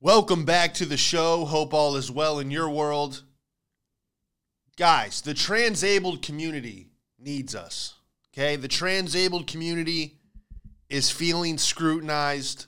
Welcome 0.00 0.44
back 0.44 0.74
to 0.74 0.84
the 0.84 0.96
show. 0.96 1.44
Hope 1.44 1.72
all 1.72 1.96
is 1.96 2.10
well 2.10 2.38
in 2.38 2.50
your 2.50 2.68
world. 2.68 3.22
Guys, 4.76 5.22
the 5.22 5.34
transabled 5.34 6.20
community 6.20 6.90
needs 7.18 7.54
us. 7.54 7.94
Okay? 8.32 8.56
The 8.56 8.68
transabled 8.68 9.46
community 9.46 10.18
is 10.90 11.10
feeling 11.10 11.56
scrutinized. 11.58 12.66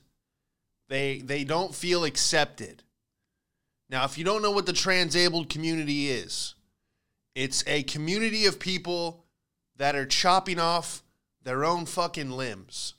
They 0.89 1.19
they 1.19 1.45
don't 1.45 1.75
feel 1.75 2.05
accepted. 2.05 2.85
Now, 3.91 4.05
if 4.05 4.17
you 4.17 4.25
don't 4.25 4.43
know 4.43 4.51
what 4.53 4.67
the 4.67 4.73
transabled 4.73 5.49
community 5.49 6.11
is, 6.11 6.55
it's 7.35 7.63
a 7.67 7.83
community 7.83 8.47
of 8.47 8.59
people 8.59 9.27
that 9.77 9.95
are 9.95 10.07
chopping 10.07 10.59
off 10.59 11.03
their 11.43 11.65
own 11.65 11.87
fucking 11.87 12.31
limbs. 12.31 12.95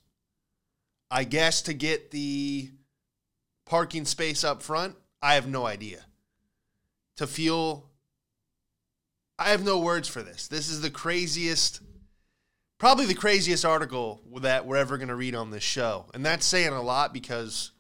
I 1.10 1.24
guess 1.24 1.62
to 1.64 1.74
get 1.74 2.12
the 2.12 2.72
parking 3.68 4.06
space 4.06 4.44
up 4.44 4.64
front, 4.64 4.96
I 5.22 5.36
have 5.36 5.48
no 5.48 5.66
idea. 5.66 6.06
To 7.18 7.28
feel 7.28 7.90
I 9.40 9.50
have 9.50 9.64
no 9.64 9.80
words 9.80 10.08
for 10.08 10.24
this. 10.24 10.48
This 10.48 10.70
is 10.70 10.82
the 10.82 10.90
craziest 10.90 11.82
probably 12.80 13.06
the 13.06 13.14
craziest 13.14 13.66
article 13.66 14.22
that 14.42 14.66
we're 14.66 14.78
ever 14.78 14.98
going 14.98 15.08
to 15.08 15.16
read 15.16 15.34
on 15.34 15.50
this 15.50 15.64
show. 15.64 16.06
And 16.14 16.24
that's 16.24 16.46
saying 16.46 16.74
a 16.74 16.82
lot 16.82 17.14
because 17.14 17.72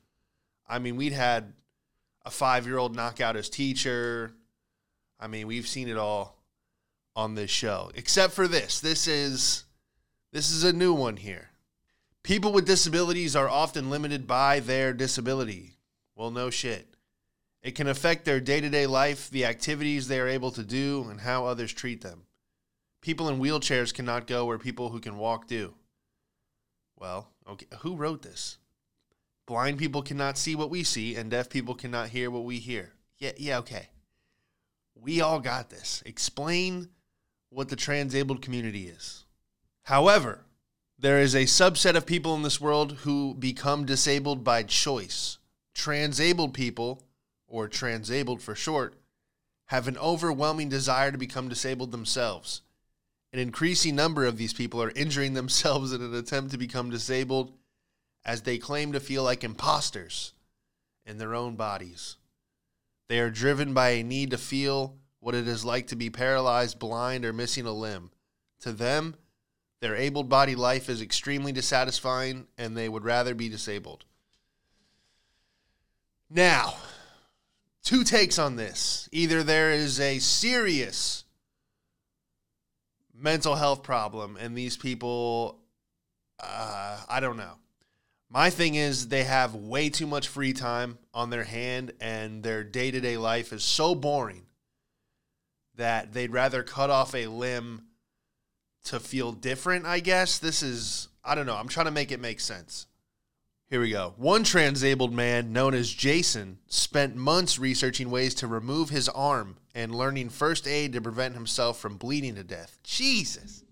I 0.67 0.79
mean, 0.79 0.97
we'd 0.97 1.13
had 1.13 1.53
a 2.25 2.29
5-year-old 2.29 2.95
knock 2.95 3.21
out 3.21 3.35
his 3.35 3.49
teacher. 3.49 4.33
I 5.19 5.27
mean, 5.27 5.47
we've 5.47 5.67
seen 5.67 5.87
it 5.87 5.97
all 5.97 6.43
on 7.15 7.35
this 7.35 7.49
show. 7.49 7.89
Except 7.95 8.33
for 8.33 8.47
this. 8.47 8.79
This 8.81 9.07
is 9.07 9.63
this 10.33 10.51
is 10.51 10.63
a 10.63 10.73
new 10.73 10.93
one 10.93 11.17
here. 11.17 11.49
People 12.23 12.51
with 12.51 12.65
disabilities 12.65 13.35
are 13.35 13.47
often 13.47 13.89
limited 13.89 14.27
by 14.27 14.59
their 14.59 14.91
disability. 14.91 15.76
Well, 16.17 16.31
no 16.31 16.49
shit. 16.49 16.95
It 17.61 17.75
can 17.75 17.87
affect 17.87 18.25
their 18.25 18.39
day 18.39 18.59
to 18.59 18.69
day 18.69 18.87
life, 18.87 19.29
the 19.29 19.45
activities 19.45 20.07
they 20.07 20.19
are 20.19 20.27
able 20.27 20.51
to 20.51 20.63
do, 20.63 21.05
and 21.09 21.21
how 21.21 21.45
others 21.45 21.71
treat 21.71 22.01
them. 22.01 22.23
People 23.01 23.29
in 23.29 23.39
wheelchairs 23.39 23.93
cannot 23.93 24.25
go 24.25 24.45
where 24.45 24.57
people 24.57 24.89
who 24.89 24.99
can 24.99 25.17
walk 25.17 25.47
do. 25.47 25.75
Well, 26.97 27.29
okay, 27.47 27.67
who 27.81 27.95
wrote 27.95 28.23
this? 28.23 28.57
Blind 29.45 29.77
people 29.77 30.01
cannot 30.01 30.39
see 30.39 30.55
what 30.55 30.71
we 30.71 30.83
see, 30.83 31.15
and 31.15 31.29
deaf 31.29 31.49
people 31.49 31.75
cannot 31.75 32.09
hear 32.09 32.31
what 32.31 32.43
we 32.45 32.57
hear. 32.57 32.93
Yeah, 33.19 33.33
yeah, 33.37 33.59
okay. 33.59 33.89
We 34.95 35.21
all 35.21 35.39
got 35.39 35.69
this. 35.69 36.01
Explain 36.05 36.89
what 37.49 37.69
the 37.69 37.75
transabled 37.75 38.41
community 38.41 38.87
is. 38.87 39.25
However, 39.83 40.45
there 40.97 41.19
is 41.19 41.35
a 41.35 41.43
subset 41.43 41.95
of 41.95 42.07
people 42.07 42.33
in 42.33 42.41
this 42.41 42.59
world 42.59 42.93
who 43.03 43.35
become 43.35 43.85
disabled 43.85 44.43
by 44.43 44.63
choice. 44.63 45.36
Transabled 45.77 46.55
people, 46.55 47.03
or 47.47 47.67
transabled 47.67 48.41
for 48.41 48.55
short, 48.55 48.95
have 49.67 49.87
an 49.87 49.95
overwhelming 49.99 50.69
desire 50.69 51.11
to 51.11 51.19
become 51.19 51.47
disabled 51.47 51.91
themselves. 51.91 52.63
An 53.31 53.37
increasing 53.37 53.95
number 53.95 54.25
of 54.25 54.37
these 54.37 54.53
people 54.53 54.81
are 54.81 54.91
injuring 54.95 55.35
themselves 55.35 55.93
in 55.93 56.01
an 56.01 56.15
attempt 56.15 56.49
to 56.51 56.57
become 56.57 56.89
disabled 56.89 57.53
as 58.25 58.41
they 58.41 58.57
claim 58.57 58.91
to 58.91 58.99
feel 58.99 59.21
like 59.21 59.43
imposters 59.43 60.33
in 61.05 61.19
their 61.19 61.35
own 61.35 61.55
bodies. 61.55 62.17
They 63.07 63.19
are 63.19 63.29
driven 63.29 63.75
by 63.75 63.89
a 63.89 64.03
need 64.03 64.31
to 64.31 64.37
feel 64.39 64.97
what 65.19 65.35
it 65.35 65.47
is 65.47 65.63
like 65.63 65.85
to 65.87 65.95
be 65.95 66.09
paralyzed, 66.09 66.79
blind, 66.79 67.23
or 67.23 67.33
missing 67.33 67.67
a 67.67 67.71
limb. 67.71 68.09
To 68.61 68.71
them, 68.71 69.15
their 69.79 69.95
able 69.95 70.23
bodied 70.23 70.57
life 70.57 70.89
is 70.89 71.03
extremely 71.03 71.51
dissatisfying 71.51 72.47
and 72.57 72.75
they 72.75 72.89
would 72.89 73.05
rather 73.05 73.35
be 73.35 73.47
disabled. 73.47 74.05
Now, 76.29 76.75
two 77.83 78.03
takes 78.03 78.37
on 78.37 78.55
this. 78.55 79.07
Either 79.11 79.43
there 79.43 79.71
is 79.71 79.99
a 79.99 80.19
serious 80.19 81.23
mental 83.13 83.55
health 83.55 83.81
problem 83.81 84.37
and 84.39 84.55
these 84.55 84.77
people, 84.77 85.59
uh, 86.39 86.99
I 87.07 87.19
don't 87.19 87.37
know. 87.37 87.53
My 88.29 88.49
thing 88.49 88.75
is, 88.75 89.07
they 89.07 89.23
have 89.23 89.55
way 89.55 89.89
too 89.89 90.05
much 90.05 90.27
free 90.27 90.51
time 90.51 90.97
on 91.13 91.29
their 91.29 91.45
hand, 91.45 91.93
and 92.01 92.43
their 92.43 92.61
day 92.61 92.91
to 92.91 92.99
day 92.99 93.15
life 93.15 93.53
is 93.53 93.63
so 93.63 93.95
boring 93.95 94.45
that 95.75 96.11
they'd 96.11 96.31
rather 96.31 96.61
cut 96.61 96.89
off 96.89 97.15
a 97.15 97.27
limb 97.27 97.83
to 98.83 98.99
feel 98.99 99.31
different, 99.31 99.85
I 99.85 100.01
guess. 100.01 100.39
This 100.39 100.61
is, 100.61 101.07
I 101.23 101.35
don't 101.35 101.45
know. 101.45 101.55
I'm 101.55 101.69
trying 101.69 101.85
to 101.85 101.91
make 101.91 102.11
it 102.11 102.19
make 102.19 102.41
sense. 102.41 102.86
Here 103.69 103.81
we 103.81 103.89
go. 103.89 104.13
One 104.15 104.45
transabled 104.45 105.13
man 105.13 105.51
known 105.51 105.73
as 105.73 105.91
Jason 105.91 106.59
spent 106.67 107.17
months 107.17 107.59
researching 107.59 108.09
ways 108.09 108.33
to 108.35 108.47
remove 108.47 108.89
his 108.89 109.09
arm 109.09 109.57
and 109.75 109.93
learning 109.93 110.29
first 110.29 110.65
aid 110.65 110.93
to 110.93 111.01
prevent 111.01 111.33
himself 111.33 111.77
from 111.77 111.97
bleeding 111.97 112.35
to 112.35 112.45
death. 112.45 112.79
Jesus. 112.83 113.65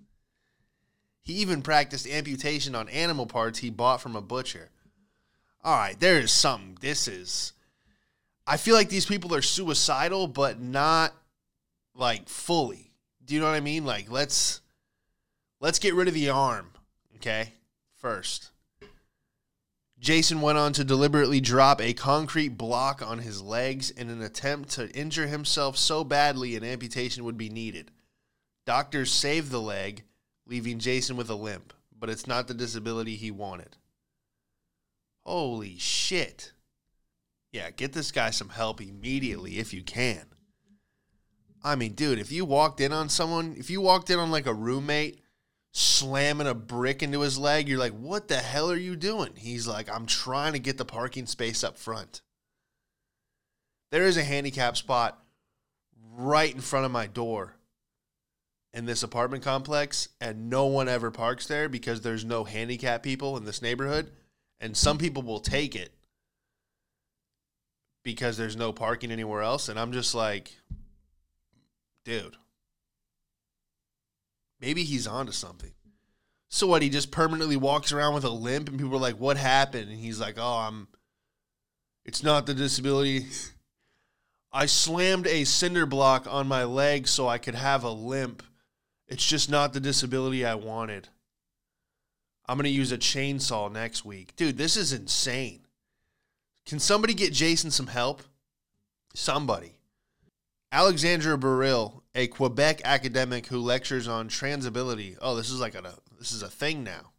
He 1.22 1.36
even 1.36 1.62
practiced 1.62 2.08
amputation 2.08 2.76
on 2.76 2.90
animal 2.90 3.26
parts 3.26 3.60
he 3.60 3.70
bought 3.70 4.02
from 4.02 4.18
a 4.18 4.22
butcher. 4.22 4.70
All 5.64 5.78
right, 5.78 5.98
there 5.98 6.20
is 6.20 6.32
something. 6.32 6.78
This 6.82 7.08
is. 7.08 7.54
I 8.46 8.58
feel 8.58 8.76
like 8.76 8.90
these 8.90 9.06
people 9.06 9.34
are 9.34 9.42
suicidal, 9.42 10.28
but 10.28 10.60
not 10.60 11.14
like 11.96 12.28
fully. 12.28 12.92
Do 13.24 13.34
you 13.34 13.40
know 13.40 13.48
what 13.48 13.56
I 13.56 13.62
mean? 13.62 13.86
Like 13.86 14.12
let's 14.12 14.60
let's 15.62 15.80
get 15.80 15.96
rid 15.96 16.10
of 16.10 16.14
the 16.14 16.30
arm, 16.30 16.70
okay? 17.16 17.54
First. 17.96 18.52
Jason 20.06 20.40
went 20.40 20.56
on 20.56 20.72
to 20.72 20.84
deliberately 20.84 21.42
drop 21.42 21.82
a 21.82 21.92
concrete 21.92 22.50
block 22.50 23.02
on 23.02 23.18
his 23.18 23.42
legs 23.42 23.90
in 23.90 24.12
an 24.12 24.22
attempt 24.22 24.70
to 24.70 24.92
injure 24.92 25.26
himself 25.26 25.76
so 25.76 26.04
badly 26.04 26.56
an 26.56 26.64
amputation 26.64 27.24
would 27.24 27.40
be 27.40 27.50
needed. 27.50 27.90
Doctors 28.68 29.12
saved 29.12 29.50
the 29.50 29.60
leg, 29.60 30.04
leaving 30.46 30.78
Jason 30.78 31.18
with 31.18 31.28
a 31.32 31.34
limp, 31.34 31.74
but 32.00 32.12
it's 32.12 32.28
not 32.28 32.48
the 32.48 32.54
disability 32.54 33.16
he 33.16 33.32
wanted. 33.32 33.78
Holy 35.26 35.76
shit. 35.80 36.52
Yeah, 37.52 37.72
get 37.72 37.94
this 37.94 38.12
guy 38.12 38.30
some 38.30 38.50
help 38.50 38.82
immediately 38.82 39.58
if 39.58 39.74
you 39.74 39.82
can. 39.82 40.26
I 41.64 41.76
mean, 41.76 41.94
dude, 41.94 42.20
if 42.20 42.32
you 42.32 42.46
walked 42.46 42.80
in 42.80 42.94
on 42.94 43.10
someone, 43.10 43.56
if 43.58 43.72
you 43.72 43.82
walked 43.82 44.12
in 44.12 44.20
on 44.20 44.30
like 44.30 44.46
a 44.46 44.54
roommate 44.54 45.25
slamming 45.78 46.48
a 46.48 46.54
brick 46.54 47.04
into 47.04 47.20
his 47.20 47.38
leg, 47.38 47.68
you're 47.68 47.78
like, 47.78 47.92
what 47.92 48.30
the 48.30 48.38
hell 48.38 48.72
are 48.72 48.78
you 48.78 48.96
doing? 48.96 49.34
He's 49.36 49.68
like, 49.68 49.90
I'm 49.94 50.06
trying 50.06 50.54
to 50.54 50.60
get 50.60 50.78
the 50.78 50.86
parking 50.86 51.26
space 51.26 51.66
up 51.66 51.78
front. 51.78 52.22
There 53.92 54.06
is 54.06 54.16
a 54.16 54.24
handicap 54.24 54.78
spot 54.78 55.22
right 56.14 56.54
in 56.54 56.62
front 56.62 56.86
of 56.86 56.94
my 56.94 57.08
door 57.08 57.58
in 58.74 58.86
this 58.86 59.04
apartment 59.04 59.44
complex, 59.44 60.08
and 60.22 60.50
no 60.50 60.66
one 60.66 60.88
ever 60.88 61.12
parks 61.12 61.46
there 61.46 61.68
because 61.68 62.00
there's 62.00 62.24
no 62.24 62.46
handicap 62.46 63.04
people 63.04 63.36
in 63.36 63.44
this 63.44 63.62
neighborhood. 63.62 64.12
And 64.62 64.78
some 64.78 64.98
people 64.98 65.24
will 65.24 65.42
take 65.42 65.76
it 65.76 65.92
because 68.02 68.38
there's 68.38 68.56
no 68.56 68.72
parking 68.72 69.12
anywhere 69.12 69.42
else. 69.42 69.68
And 69.68 69.78
I'm 69.78 69.92
just 69.92 70.16
like, 70.16 70.56
dude, 72.06 72.38
maybe 74.66 74.84
he's 74.84 75.06
onto 75.06 75.32
something. 75.32 75.72
So 76.50 76.66
what? 76.66 76.82
He 76.82 76.90
just 76.90 77.12
permanently 77.12 77.56
walks 77.56 77.92
around 77.92 78.16
with 78.16 78.24
a 78.24 78.30
limp, 78.30 78.68
and 78.68 78.80
people 78.80 78.96
are 78.96 79.00
like, 79.00 79.20
"What 79.20 79.38
happened?" 79.38 79.92
And 79.92 80.00
he's 80.00 80.20
like, 80.20 80.36
"Oh, 80.40 80.58
I'm. 80.58 80.88
It's 82.04 82.24
not 82.24 82.46
the 82.48 82.54
disability. 82.56 83.28
I 84.52 84.66
slammed 84.66 85.28
a 85.28 85.44
cinder 85.44 85.86
block 85.86 86.26
on 86.28 86.48
my 86.48 86.64
leg 86.64 87.08
so 87.08 87.28
I 87.28 87.38
could 87.38 87.56
have 87.56 87.84
a 87.84 87.92
limp. 87.92 88.42
It's 89.08 89.26
just 89.26 89.50
not 89.50 89.74
the 89.74 89.80
disability 89.80 90.46
I 90.46 90.56
wanted. 90.56 91.10
I'm 92.48 92.58
gonna 92.58 92.70
use 92.70 92.92
a 92.92 92.98
chainsaw 92.98 93.72
next 93.72 94.04
week, 94.04 94.36
dude. 94.36 94.58
This 94.58 94.78
is 94.78 94.94
insane. 94.94 95.68
Can 96.66 96.80
somebody 96.80 97.14
get 97.14 97.34
Jason 97.34 97.70
some 97.70 97.88
help? 97.88 98.24
Somebody. 99.14 99.74
Alexandra 100.72 101.38
Baril, 101.38 102.02
a 102.16 102.28
Quebec 102.28 102.82
academic 102.86 103.48
who 103.48 103.60
lectures 103.60 104.08
on 104.08 104.30
transability. 104.30 105.18
Oh, 105.22 105.36
this 105.36 105.50
is 105.50 105.60
like 105.60 105.76
a 105.76 105.96
this 106.18 106.32
is 106.32 106.42
a 106.42 106.50
thing 106.50 106.84
now. 106.84 107.12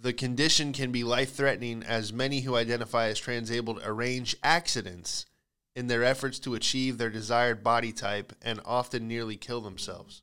The 0.00 0.12
condition 0.12 0.72
can 0.72 0.92
be 0.92 1.02
life-threatening 1.02 1.82
as 1.82 2.12
many 2.12 2.42
who 2.42 2.54
identify 2.54 3.08
as 3.08 3.18
transabled 3.18 3.80
arrange 3.82 4.36
accidents 4.44 5.26
in 5.74 5.88
their 5.88 6.04
efforts 6.04 6.38
to 6.40 6.54
achieve 6.54 6.98
their 6.98 7.10
desired 7.10 7.64
body 7.64 7.90
type 7.90 8.32
and 8.40 8.60
often 8.64 9.08
nearly 9.08 9.36
kill 9.36 9.60
themselves. 9.60 10.22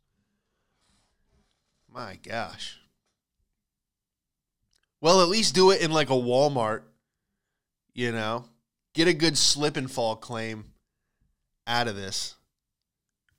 My 1.91 2.19
gosh. 2.23 2.79
Well, 5.01 5.21
at 5.21 5.27
least 5.27 5.55
do 5.55 5.71
it 5.71 5.81
in 5.81 5.91
like 5.91 6.09
a 6.09 6.13
Walmart, 6.13 6.83
you 7.93 8.11
know. 8.11 8.45
Get 8.93 9.09
a 9.09 9.13
good 9.13 9.37
slip 9.37 9.75
and 9.75 9.91
fall 9.91 10.15
claim 10.15 10.65
out 11.67 11.89
of 11.89 11.97
this. 11.97 12.34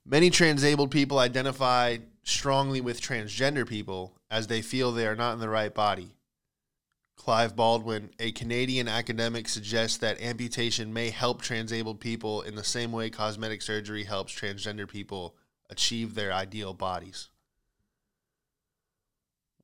Many 0.08 0.30
transabled 0.30 0.92
people 0.92 1.18
identify 1.18 1.98
strongly 2.22 2.80
with 2.80 3.00
transgender 3.00 3.68
people 3.68 4.16
as 4.30 4.46
they 4.46 4.62
feel 4.62 4.92
they 4.92 5.06
are 5.06 5.16
not 5.16 5.32
in 5.32 5.40
the 5.40 5.48
right 5.48 5.74
body. 5.74 6.14
Clive 7.16 7.56
Baldwin, 7.56 8.10
a 8.20 8.30
Canadian 8.30 8.86
academic, 8.86 9.48
suggests 9.48 9.98
that 9.98 10.22
amputation 10.22 10.92
may 10.92 11.10
help 11.10 11.42
transabled 11.42 11.98
people 11.98 12.42
in 12.42 12.54
the 12.54 12.62
same 12.62 12.92
way 12.92 13.10
cosmetic 13.10 13.62
surgery 13.62 14.04
helps 14.04 14.32
transgender 14.32 14.88
people 14.88 15.34
achieve 15.70 16.14
their 16.14 16.32
ideal 16.32 16.72
bodies. 16.72 17.28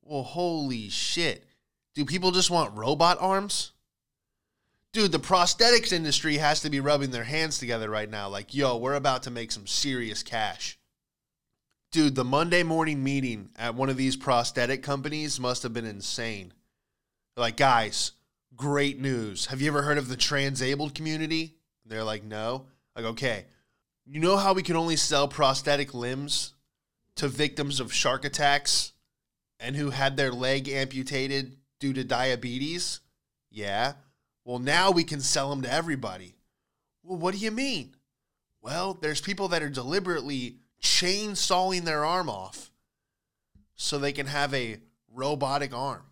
Well, 0.01 0.23
holy 0.23 0.89
shit. 0.89 1.45
Do 1.95 2.03
people 2.03 2.31
just 2.31 2.51
want 2.51 2.75
robot 2.75 3.17
arms? 3.21 3.71
Dude, 4.93 5.11
the 5.11 5.19
prosthetics 5.19 5.91
industry 5.91 6.37
has 6.37 6.61
to 6.61 6.69
be 6.69 6.79
rubbing 6.79 7.09
their 7.09 7.23
hands 7.23 7.57
together 7.57 7.89
right 7.89 8.09
now. 8.09 8.29
Like, 8.29 8.53
yo, 8.53 8.77
we're 8.77 8.93
about 8.93 9.23
to 9.23 9.31
make 9.31 9.51
some 9.51 9.65
serious 9.65 10.21
cash. 10.21 10.77
Dude, 11.91 12.13
the 12.13 12.23
Monday 12.23 12.61
morning 12.61 13.03
meeting 13.03 13.49
at 13.55 13.73
one 13.73 13.89
of 13.89 13.97
these 13.97 14.15
prosthetic 14.15 14.83
companies 14.83 15.39
must 15.39 15.63
have 15.63 15.73
been 15.73 15.85
insane. 15.85 16.53
Like, 17.35 17.57
guys, 17.57 18.11
great 18.55 18.99
news. 18.99 19.47
Have 19.47 19.61
you 19.61 19.67
ever 19.67 19.81
heard 19.81 19.97
of 19.97 20.09
the 20.09 20.15
transabled 20.15 20.93
community? 20.93 21.55
They're 21.87 22.03
like, 22.03 22.23
no. 22.23 22.67
Like, 22.95 23.05
okay, 23.05 23.45
you 24.05 24.19
know 24.19 24.37
how 24.37 24.53
we 24.53 24.61
can 24.61 24.75
only 24.75 24.95
sell 24.95 25.27
prosthetic 25.27 25.95
limbs 25.95 26.53
to 27.15 27.27
victims 27.27 27.79
of 27.79 27.91
shark 27.91 28.25
attacks 28.25 28.91
and 29.59 29.75
who 29.75 29.89
had 29.89 30.17
their 30.17 30.31
leg 30.31 30.69
amputated 30.69 31.57
due 31.79 31.93
to 31.93 32.03
diabetes? 32.03 32.99
Yeah. 33.49 33.93
Well, 34.45 34.59
now 34.59 34.91
we 34.91 35.03
can 35.03 35.21
sell 35.21 35.49
them 35.49 35.61
to 35.61 35.71
everybody. 35.71 36.35
Well, 37.03 37.17
what 37.17 37.33
do 37.33 37.39
you 37.39 37.51
mean? 37.51 37.95
Well, 38.61 38.93
there's 38.93 39.21
people 39.21 39.49
that 39.49 39.63
are 39.63 39.69
deliberately 39.69 40.57
chainsawing 40.81 41.83
their 41.83 42.05
arm 42.05 42.29
off 42.29 42.71
so 43.75 43.97
they 43.97 44.11
can 44.11 44.27
have 44.27 44.53
a 44.53 44.77
robotic 45.13 45.73
arm. 45.73 46.03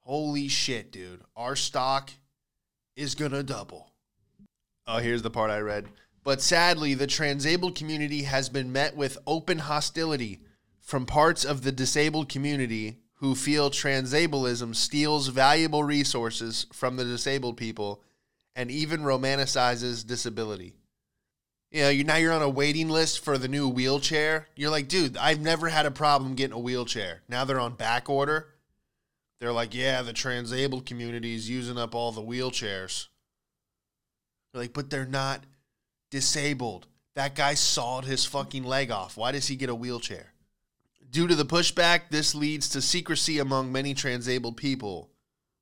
Holy 0.00 0.48
shit, 0.48 0.90
dude. 0.90 1.22
Our 1.36 1.56
stock 1.56 2.10
is 2.96 3.14
going 3.14 3.30
to 3.32 3.42
double. 3.42 3.92
Oh, 4.86 4.98
here's 4.98 5.22
the 5.22 5.30
part 5.30 5.50
I 5.50 5.60
read. 5.60 5.86
But 6.24 6.40
sadly, 6.40 6.94
the 6.94 7.06
transabled 7.06 7.74
community 7.74 8.22
has 8.22 8.48
been 8.48 8.72
met 8.72 8.96
with 8.96 9.18
open 9.26 9.58
hostility 9.58 10.40
from 10.80 11.06
parts 11.06 11.44
of 11.44 11.62
the 11.62 11.72
disabled 11.72 12.28
community 12.28 12.98
who 13.22 13.36
feel 13.36 13.70
transableism 13.70 14.74
steals 14.74 15.28
valuable 15.28 15.84
resources 15.84 16.66
from 16.72 16.96
the 16.96 17.04
disabled 17.04 17.56
people 17.56 18.02
and 18.56 18.68
even 18.68 19.02
romanticizes 19.02 20.04
disability. 20.04 20.74
You 21.70 21.82
know, 21.82 21.88
you 21.88 22.02
now 22.02 22.16
you're 22.16 22.32
on 22.32 22.42
a 22.42 22.48
waiting 22.48 22.88
list 22.88 23.24
for 23.24 23.38
the 23.38 23.46
new 23.46 23.68
wheelchair. 23.68 24.48
You're 24.56 24.72
like, 24.72 24.88
dude, 24.88 25.16
I've 25.16 25.40
never 25.40 25.68
had 25.68 25.86
a 25.86 25.92
problem 25.92 26.34
getting 26.34 26.56
a 26.56 26.58
wheelchair. 26.58 27.22
Now 27.28 27.44
they're 27.44 27.60
on 27.60 27.74
back 27.74 28.10
order. 28.10 28.48
They're 29.38 29.52
like, 29.52 29.72
yeah, 29.72 30.02
the 30.02 30.12
transabled 30.12 30.84
community 30.84 31.36
is 31.36 31.48
using 31.48 31.78
up 31.78 31.94
all 31.94 32.10
the 32.10 32.20
wheelchairs. 32.20 33.06
They're 34.52 34.62
like, 34.62 34.72
but 34.72 34.90
they're 34.90 35.06
not 35.06 35.44
disabled. 36.10 36.88
That 37.14 37.36
guy 37.36 37.54
sawed 37.54 38.04
his 38.04 38.24
fucking 38.24 38.64
leg 38.64 38.90
off. 38.90 39.16
Why 39.16 39.30
does 39.30 39.46
he 39.46 39.54
get 39.54 39.70
a 39.70 39.76
wheelchair? 39.76 40.31
Due 41.12 41.28
to 41.28 41.34
the 41.34 41.44
pushback, 41.44 42.08
this 42.08 42.34
leads 42.34 42.70
to 42.70 42.80
secrecy 42.80 43.38
among 43.38 43.70
many 43.70 43.92
transabled 43.92 44.56
people, 44.56 45.10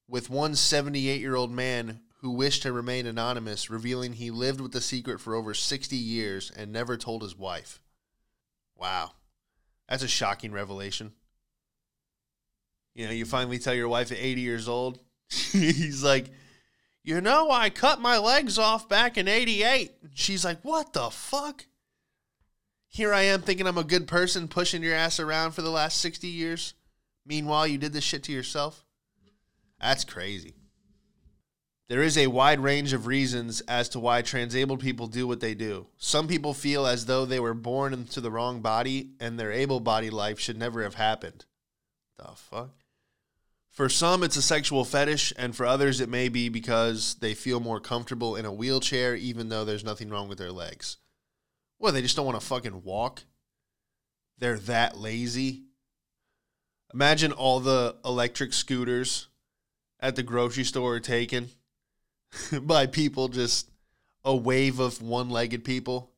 with 0.06 0.30
one 0.30 0.54
78 0.54 1.20
year 1.20 1.34
old 1.34 1.50
man 1.50 2.00
who 2.20 2.30
wished 2.30 2.62
to 2.62 2.72
remain 2.72 3.04
anonymous 3.04 3.68
revealing 3.68 4.12
he 4.12 4.30
lived 4.30 4.60
with 4.60 4.70
the 4.70 4.80
secret 4.80 5.20
for 5.20 5.34
over 5.34 5.52
60 5.52 5.96
years 5.96 6.52
and 6.54 6.72
never 6.72 6.96
told 6.96 7.22
his 7.22 7.36
wife. 7.36 7.82
Wow. 8.76 9.10
That's 9.88 10.04
a 10.04 10.08
shocking 10.08 10.52
revelation. 10.52 11.14
You 12.94 13.06
know, 13.06 13.12
you 13.12 13.24
finally 13.24 13.58
tell 13.58 13.74
your 13.74 13.88
wife 13.88 14.12
at 14.12 14.18
80 14.18 14.40
years 14.42 14.68
old, 14.68 15.00
he's 15.28 16.04
like, 16.04 16.26
you 17.02 17.20
know, 17.20 17.50
I 17.50 17.70
cut 17.70 18.00
my 18.00 18.18
legs 18.18 18.56
off 18.56 18.88
back 18.88 19.18
in 19.18 19.26
88. 19.26 19.90
She's 20.14 20.44
like, 20.44 20.60
what 20.62 20.92
the 20.92 21.10
fuck? 21.10 21.66
Here 22.92 23.14
I 23.14 23.22
am 23.22 23.42
thinking 23.42 23.68
I'm 23.68 23.78
a 23.78 23.84
good 23.84 24.08
person 24.08 24.48
pushing 24.48 24.82
your 24.82 24.96
ass 24.96 25.20
around 25.20 25.52
for 25.52 25.62
the 25.62 25.70
last 25.70 26.00
60 26.00 26.26
years. 26.26 26.74
Meanwhile, 27.24 27.68
you 27.68 27.78
did 27.78 27.92
this 27.92 28.02
shit 28.02 28.24
to 28.24 28.32
yourself. 28.32 28.84
That's 29.80 30.04
crazy. 30.04 30.54
There 31.88 32.02
is 32.02 32.18
a 32.18 32.26
wide 32.26 32.58
range 32.58 32.92
of 32.92 33.06
reasons 33.06 33.60
as 33.62 33.88
to 33.90 34.00
why 34.00 34.22
transabled 34.22 34.80
people 34.80 35.06
do 35.06 35.28
what 35.28 35.38
they 35.38 35.54
do. 35.54 35.86
Some 35.98 36.26
people 36.26 36.52
feel 36.52 36.84
as 36.84 37.06
though 37.06 37.24
they 37.24 37.38
were 37.38 37.54
born 37.54 37.92
into 37.92 38.20
the 38.20 38.30
wrong 38.30 38.60
body 38.60 39.10
and 39.20 39.38
their 39.38 39.52
able 39.52 39.78
bodied 39.78 40.12
life 40.12 40.40
should 40.40 40.58
never 40.58 40.82
have 40.82 40.94
happened. 40.94 41.44
The 42.16 42.32
fuck? 42.34 42.70
For 43.70 43.88
some, 43.88 44.24
it's 44.24 44.36
a 44.36 44.42
sexual 44.42 44.84
fetish, 44.84 45.32
and 45.38 45.54
for 45.54 45.64
others, 45.64 46.00
it 46.00 46.08
may 46.08 46.28
be 46.28 46.48
because 46.48 47.14
they 47.20 47.34
feel 47.34 47.60
more 47.60 47.80
comfortable 47.80 48.34
in 48.34 48.44
a 48.44 48.52
wheelchair, 48.52 49.14
even 49.14 49.48
though 49.48 49.64
there's 49.64 49.84
nothing 49.84 50.10
wrong 50.10 50.28
with 50.28 50.38
their 50.38 50.50
legs. 50.50 50.96
Well, 51.80 51.92
they 51.92 52.02
just 52.02 52.14
don't 52.14 52.26
want 52.26 52.38
to 52.38 52.46
fucking 52.46 52.84
walk. 52.84 53.24
They're 54.38 54.58
that 54.58 54.98
lazy. 54.98 55.62
Imagine 56.92 57.32
all 57.32 57.58
the 57.58 57.96
electric 58.04 58.52
scooters 58.52 59.28
at 59.98 60.14
the 60.14 60.22
grocery 60.22 60.64
store 60.64 60.96
are 60.96 61.00
taken 61.00 61.48
by 62.62 62.86
people 62.86 63.28
just 63.28 63.70
a 64.24 64.36
wave 64.36 64.78
of 64.78 65.00
one 65.00 65.30
legged 65.30 65.64
people. 65.64 66.10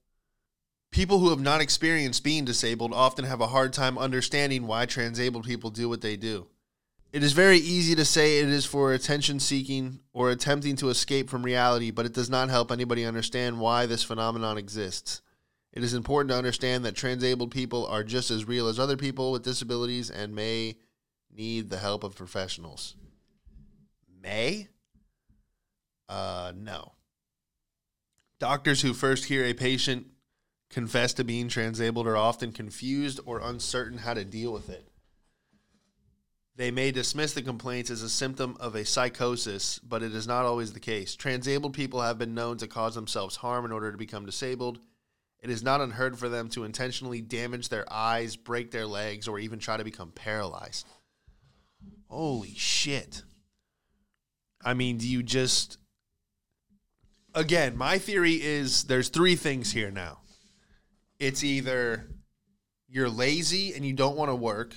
People 0.90 1.20
who 1.20 1.30
have 1.30 1.40
not 1.40 1.60
experienced 1.60 2.24
being 2.24 2.44
disabled 2.44 2.92
often 2.92 3.24
have 3.24 3.40
a 3.40 3.46
hard 3.46 3.72
time 3.72 3.96
understanding 3.96 4.66
why 4.66 4.84
transabled 4.84 5.44
people 5.44 5.70
do 5.70 5.88
what 5.88 6.00
they 6.00 6.16
do. 6.16 6.48
It 7.12 7.22
is 7.22 7.32
very 7.32 7.58
easy 7.58 7.94
to 7.94 8.04
say 8.04 8.38
it 8.38 8.48
is 8.48 8.66
for 8.66 8.92
attention 8.92 9.38
seeking 9.38 10.00
or 10.12 10.30
attempting 10.30 10.76
to 10.76 10.88
escape 10.88 11.30
from 11.30 11.42
reality, 11.42 11.90
but 11.90 12.06
it 12.06 12.14
does 12.14 12.28
not 12.28 12.50
help 12.50 12.72
anybody 12.72 13.04
understand 13.04 13.60
why 13.60 13.86
this 13.86 14.02
phenomenon 14.02 14.58
exists. 14.58 15.22
It 15.72 15.82
is 15.82 15.94
important 15.94 16.30
to 16.30 16.36
understand 16.36 16.84
that 16.84 16.94
transabled 16.94 17.50
people 17.50 17.86
are 17.86 18.04
just 18.04 18.30
as 18.30 18.46
real 18.46 18.68
as 18.68 18.78
other 18.78 18.96
people 18.96 19.32
with 19.32 19.42
disabilities 19.42 20.10
and 20.10 20.34
may 20.34 20.76
need 21.34 21.70
the 21.70 21.78
help 21.78 22.04
of 22.04 22.14
professionals. 22.14 22.94
May? 24.22 24.68
Uh, 26.08 26.52
no. 26.54 26.92
Doctors 28.38 28.82
who 28.82 28.92
first 28.92 29.24
hear 29.26 29.44
a 29.44 29.54
patient 29.54 30.08
confess 30.68 31.14
to 31.14 31.24
being 31.24 31.48
transabled 31.48 32.06
are 32.06 32.16
often 32.16 32.52
confused 32.52 33.20
or 33.24 33.40
uncertain 33.40 33.98
how 33.98 34.14
to 34.14 34.24
deal 34.24 34.52
with 34.52 34.68
it. 34.68 34.88
They 36.56 36.70
may 36.70 36.90
dismiss 36.90 37.32
the 37.32 37.40
complaints 37.40 37.90
as 37.90 38.02
a 38.02 38.10
symptom 38.10 38.58
of 38.60 38.74
a 38.74 38.84
psychosis, 38.84 39.78
but 39.78 40.02
it 40.02 40.14
is 40.14 40.26
not 40.26 40.44
always 40.44 40.74
the 40.74 40.80
case. 40.80 41.16
Transabled 41.16 41.72
people 41.72 42.02
have 42.02 42.18
been 42.18 42.34
known 42.34 42.58
to 42.58 42.66
cause 42.66 42.94
themselves 42.94 43.36
harm 43.36 43.64
in 43.64 43.72
order 43.72 43.90
to 43.90 43.96
become 43.96 44.26
disabled. 44.26 44.78
It 45.42 45.50
is 45.50 45.62
not 45.62 45.80
unheard 45.80 46.18
for 46.18 46.28
them 46.28 46.48
to 46.50 46.64
intentionally 46.64 47.20
damage 47.20 47.68
their 47.68 47.90
eyes, 47.92 48.36
break 48.36 48.70
their 48.70 48.86
legs, 48.86 49.26
or 49.26 49.38
even 49.38 49.58
try 49.58 49.76
to 49.76 49.84
become 49.84 50.12
paralyzed. 50.12 50.86
Holy 52.08 52.54
shit. 52.54 53.22
I 54.64 54.74
mean, 54.74 54.98
do 54.98 55.08
you 55.08 55.22
just. 55.22 55.78
Again, 57.34 57.76
my 57.76 57.98
theory 57.98 58.34
is 58.34 58.84
there's 58.84 59.08
three 59.08 59.36
things 59.36 59.72
here 59.72 59.90
now. 59.90 60.18
It's 61.18 61.42
either 61.42 62.06
you're 62.88 63.08
lazy 63.08 63.74
and 63.74 63.84
you 63.84 63.94
don't 63.94 64.16
want 64.16 64.30
to 64.30 64.34
work 64.34 64.74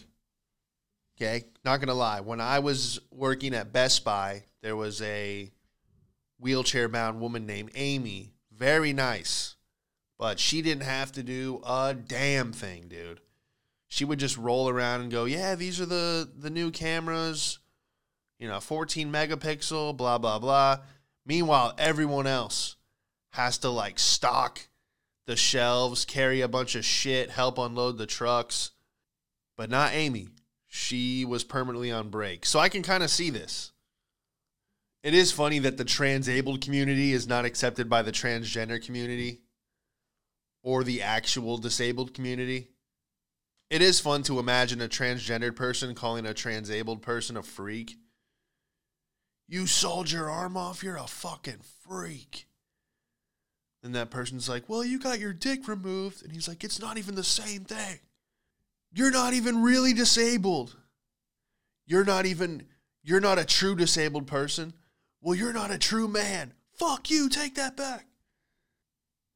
Okay, 1.17 1.45
not 1.63 1.79
gonna 1.79 1.93
lie. 1.93 2.19
When 2.19 2.41
I 2.41 2.59
was 2.59 2.99
working 3.09 3.53
at 3.53 3.71
Best 3.71 4.03
Buy, 4.03 4.43
there 4.61 4.75
was 4.75 5.01
a 5.01 5.49
wheelchair 6.39 6.89
bound 6.89 7.21
woman 7.21 7.45
named 7.45 7.71
Amy. 7.75 8.33
Very 8.51 8.91
nice, 8.91 9.54
but 10.17 10.39
she 10.39 10.61
didn't 10.61 10.83
have 10.83 11.11
to 11.13 11.23
do 11.23 11.61
a 11.65 11.93
damn 11.93 12.51
thing, 12.51 12.87
dude. 12.87 13.21
She 13.87 14.05
would 14.05 14.19
just 14.19 14.37
roll 14.37 14.69
around 14.69 15.01
and 15.01 15.11
go, 15.11 15.25
"Yeah, 15.25 15.55
these 15.55 15.79
are 15.79 15.85
the 15.85 16.29
the 16.37 16.49
new 16.49 16.71
cameras, 16.71 17.59
you 18.39 18.47
know, 18.47 18.59
14 18.59 19.11
megapixel, 19.11 19.95
blah 19.95 20.17
blah 20.17 20.39
blah." 20.39 20.79
Meanwhile, 21.25 21.73
everyone 21.77 22.27
else 22.27 22.75
has 23.31 23.57
to 23.59 23.69
like 23.69 23.99
stock 23.99 24.67
the 25.25 25.35
shelves, 25.35 26.05
carry 26.05 26.41
a 26.41 26.47
bunch 26.47 26.75
of 26.75 26.85
shit, 26.85 27.31
help 27.31 27.57
unload 27.57 27.97
the 27.97 28.05
trucks, 28.05 28.71
but 29.57 29.69
not 29.69 29.93
Amy 29.93 30.29
she 30.75 31.23
was 31.23 31.43
permanently 31.43 31.91
on 31.91 32.09
break. 32.09 32.45
So 32.45 32.59
I 32.59 32.69
can 32.69 32.83
kind 32.83 33.01
of 33.01 33.09
see 33.09 33.29
this. 33.29 33.71
It 35.03 35.13
is 35.13 35.31
funny 35.31 35.59
that 35.59 35.77
the 35.77 35.85
transabled 35.85 36.61
community 36.61 37.13
is 37.13 37.27
not 37.27 37.45
accepted 37.45 37.89
by 37.89 38.01
the 38.01 38.11
transgender 38.11 38.83
community 38.83 39.41
or 40.65 40.83
the 40.83 41.03
actual 41.03 41.59
disabled 41.59 42.15
community. 42.15 42.67
It 43.69 43.83
is 43.83 43.99
fun 43.99 44.23
to 44.23 44.39
imagine 44.39 44.81
a 44.81 44.89
transgendered 44.89 45.55
person 45.55 45.93
calling 45.93 46.25
a 46.25 46.33
transabled 46.33 47.03
person 47.03 47.37
a 47.37 47.43
freak. 47.43 47.97
You 49.47 49.67
sold 49.67 50.11
your 50.11 50.27
arm 50.27 50.57
off, 50.57 50.83
you're 50.83 50.97
a 50.97 51.05
fucking 51.05 51.59
freak. 51.87 52.47
And 53.83 53.93
that 53.93 54.09
person's 54.09 54.49
like, 54.49 54.67
Well, 54.67 54.83
you 54.83 54.97
got 54.97 55.19
your 55.19 55.33
dick 55.33 55.67
removed. 55.67 56.23
And 56.23 56.31
he's 56.31 56.47
like, 56.47 56.63
It's 56.63 56.81
not 56.81 56.97
even 56.97 57.13
the 57.13 57.23
same 57.23 57.63
thing. 57.63 57.99
You're 58.91 59.11
not 59.11 59.33
even 59.33 59.61
really 59.61 59.93
disabled. 59.93 60.75
You're 61.85 62.05
not 62.05 62.25
even 62.25 62.65
You're 63.03 63.19
not 63.19 63.37
a 63.37 63.45
true 63.45 63.75
disabled 63.75 64.25
person. 64.25 64.73
Well, 65.21 65.35
you're 65.35 65.53
not 65.53 65.69
a 65.69 65.77
true 65.77 66.07
man. 66.07 66.53
Fuck 66.73 67.11
you. 67.11 67.29
Take 67.29 67.53
that 67.53 67.77
back. 67.77 68.07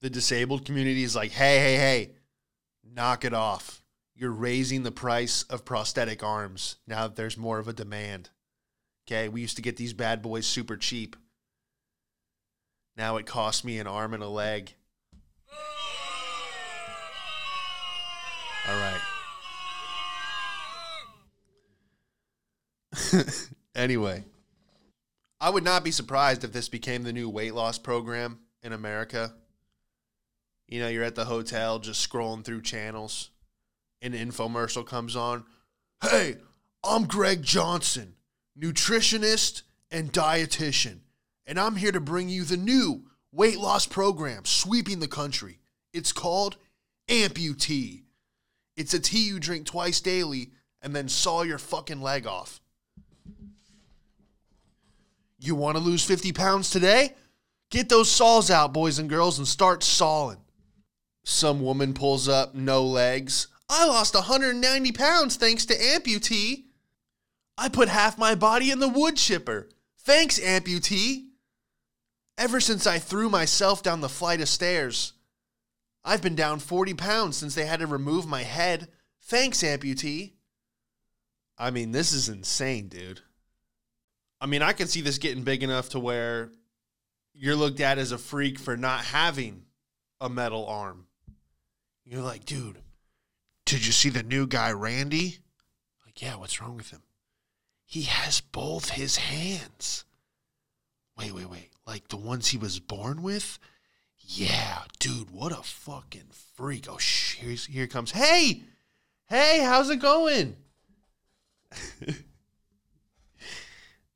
The 0.01 0.09
disabled 0.09 0.65
community 0.65 1.03
is 1.03 1.15
like, 1.15 1.31
hey, 1.31 1.59
hey, 1.59 1.75
hey, 1.75 2.11
knock 2.83 3.25
it 3.25 3.33
off. 3.33 3.83
You're 4.15 4.31
raising 4.31 4.83
the 4.83 4.91
price 4.91 5.43
of 5.43 5.65
prosthetic 5.65 6.23
arms 6.23 6.77
now 6.87 7.07
that 7.07 7.15
there's 7.15 7.37
more 7.37 7.59
of 7.59 7.67
a 7.67 7.73
demand. 7.73 8.29
Okay, 9.07 9.27
we 9.27 9.41
used 9.41 9.55
to 9.55 9.61
get 9.61 9.77
these 9.77 9.93
bad 9.93 10.21
boys 10.21 10.45
super 10.45 10.77
cheap. 10.77 11.15
Now 12.95 13.17
it 13.17 13.25
costs 13.25 13.63
me 13.63 13.79
an 13.79 13.87
arm 13.87 14.13
and 14.13 14.21
a 14.21 14.27
leg. 14.27 14.73
All 18.67 18.75
right. 18.75 19.01
anyway, 23.75 24.25
I 25.41 25.49
would 25.49 25.63
not 25.63 25.83
be 25.83 25.91
surprised 25.91 26.43
if 26.43 26.51
this 26.51 26.69
became 26.69 27.03
the 27.03 27.13
new 27.13 27.29
weight 27.29 27.55
loss 27.55 27.77
program 27.77 28.39
in 28.61 28.73
America. 28.73 29.33
You 30.69 30.79
know, 30.81 30.87
you're 30.87 31.03
at 31.03 31.15
the 31.15 31.25
hotel 31.25 31.79
just 31.79 32.07
scrolling 32.07 32.45
through 32.45 32.61
channels, 32.61 33.31
an 34.03 34.13
infomercial 34.13 34.85
comes 34.85 35.15
on. 35.15 35.43
Hey, 35.99 36.35
I'm 36.83 37.05
Greg 37.05 37.41
Johnson, 37.41 38.13
nutritionist 38.57 39.63
and 39.89 40.13
dietitian, 40.13 40.99
and 41.47 41.59
I'm 41.59 41.75
here 41.75 41.91
to 41.91 41.99
bring 41.99 42.29
you 42.29 42.43
the 42.43 42.55
new 42.55 43.05
weight 43.31 43.57
loss 43.57 43.87
program 43.87 44.45
sweeping 44.45 44.99
the 44.99 45.07
country. 45.07 45.57
It's 45.91 46.11
called 46.11 46.57
Amputee. 47.07 48.03
It's 48.77 48.93
a 48.93 48.99
tea 48.99 49.27
you 49.27 49.39
drink 49.39 49.65
twice 49.65 49.99
daily 49.99 50.51
and 50.83 50.95
then 50.95 51.09
saw 51.09 51.41
your 51.41 51.57
fucking 51.57 51.99
leg 51.99 52.27
off. 52.27 52.61
You 55.39 55.55
want 55.55 55.77
to 55.77 55.83
lose 55.83 56.05
50 56.05 56.31
pounds 56.33 56.69
today? 56.69 57.15
Get 57.71 57.89
those 57.89 58.11
saws 58.11 58.51
out, 58.51 58.71
boys 58.71 58.99
and 58.99 59.09
girls, 59.09 59.39
and 59.39 59.47
start 59.47 59.81
sawing. 59.81 60.37
Some 61.23 61.61
woman 61.61 61.93
pulls 61.93 62.27
up, 62.27 62.55
no 62.55 62.83
legs. 62.83 63.47
I 63.69 63.85
lost 63.85 64.15
190 64.15 64.91
pounds 64.93 65.35
thanks 65.35 65.65
to 65.67 65.75
Amputee. 65.75 66.65
I 67.57 67.69
put 67.69 67.89
half 67.89 68.17
my 68.17 68.35
body 68.35 68.71
in 68.71 68.79
the 68.79 68.87
wood 68.87 69.17
chipper. 69.17 69.69
Thanks, 69.99 70.39
Amputee. 70.39 71.27
Ever 72.37 72.61
since 72.61 72.87
I 72.87 72.99
threw 72.99 73.29
myself 73.29 73.83
down 73.83 73.99
the 73.99 74.07
flight 74.07 74.39
of 74.39 74.47
stairs, 74.47 75.13
I've 76.05 76.21
been 76.21 76.35
down 76.35 76.59
40 76.59 76.93
pounds 76.93 77.37
since 77.37 77.53
they 77.53 77.65
had 77.65 77.81
to 77.81 77.87
remove 77.87 78.25
my 78.25 78.43
head. 78.43 78.87
Thanks, 79.23 79.61
amputee. 79.61 80.33
I 81.57 81.71
mean, 81.71 81.91
this 81.91 82.13
is 82.13 82.29
insane, 82.29 82.87
dude. 82.87 83.21
I 84.39 84.45
mean, 84.45 84.61
I 84.61 84.71
can 84.71 84.87
see 84.87 85.01
this 85.01 85.17
getting 85.17 85.43
big 85.43 85.61
enough 85.61 85.89
to 85.89 85.99
where 85.99 86.51
you're 87.33 87.55
looked 87.55 87.81
at 87.81 87.97
as 87.97 88.13
a 88.13 88.17
freak 88.17 88.57
for 88.57 88.77
not 88.77 89.01
having 89.01 89.63
a 90.21 90.29
metal 90.29 90.65
arm. 90.65 91.05
You're 92.09 92.23
like, 92.23 92.43
dude, 92.43 92.79
did 93.65 93.85
you 93.85 93.91
see 93.91 94.09
the 94.09 94.23
new 94.23 94.47
guy, 94.47 94.71
Randy? 94.71 95.37
Like, 96.03 96.23
yeah, 96.23 96.37
what's 96.37 96.59
wrong 96.59 96.75
with 96.75 96.89
him? 96.89 97.03
He 97.85 98.01
has 98.01 98.41
both 98.41 98.89
his 98.89 99.17
hands. 99.17 100.05
Wait, 101.15 101.31
wait, 101.33 101.47
wait. 101.47 101.69
Like 101.85 102.07
the 102.07 102.17
ones 102.17 102.47
he 102.47 102.57
was 102.57 102.79
born 102.79 103.21
with? 103.21 103.59
Yeah, 104.17 104.79
dude, 104.97 105.29
what 105.29 105.51
a 105.51 105.61
fucking 105.61 106.31
freak. 106.55 106.87
Oh, 106.89 106.97
sh- 106.97 107.35
here's, 107.35 107.67
here 107.67 107.85
comes. 107.85 108.09
Hey, 108.09 108.63
hey, 109.27 109.59
how's 109.63 109.91
it 109.91 109.97
going? 109.97 110.55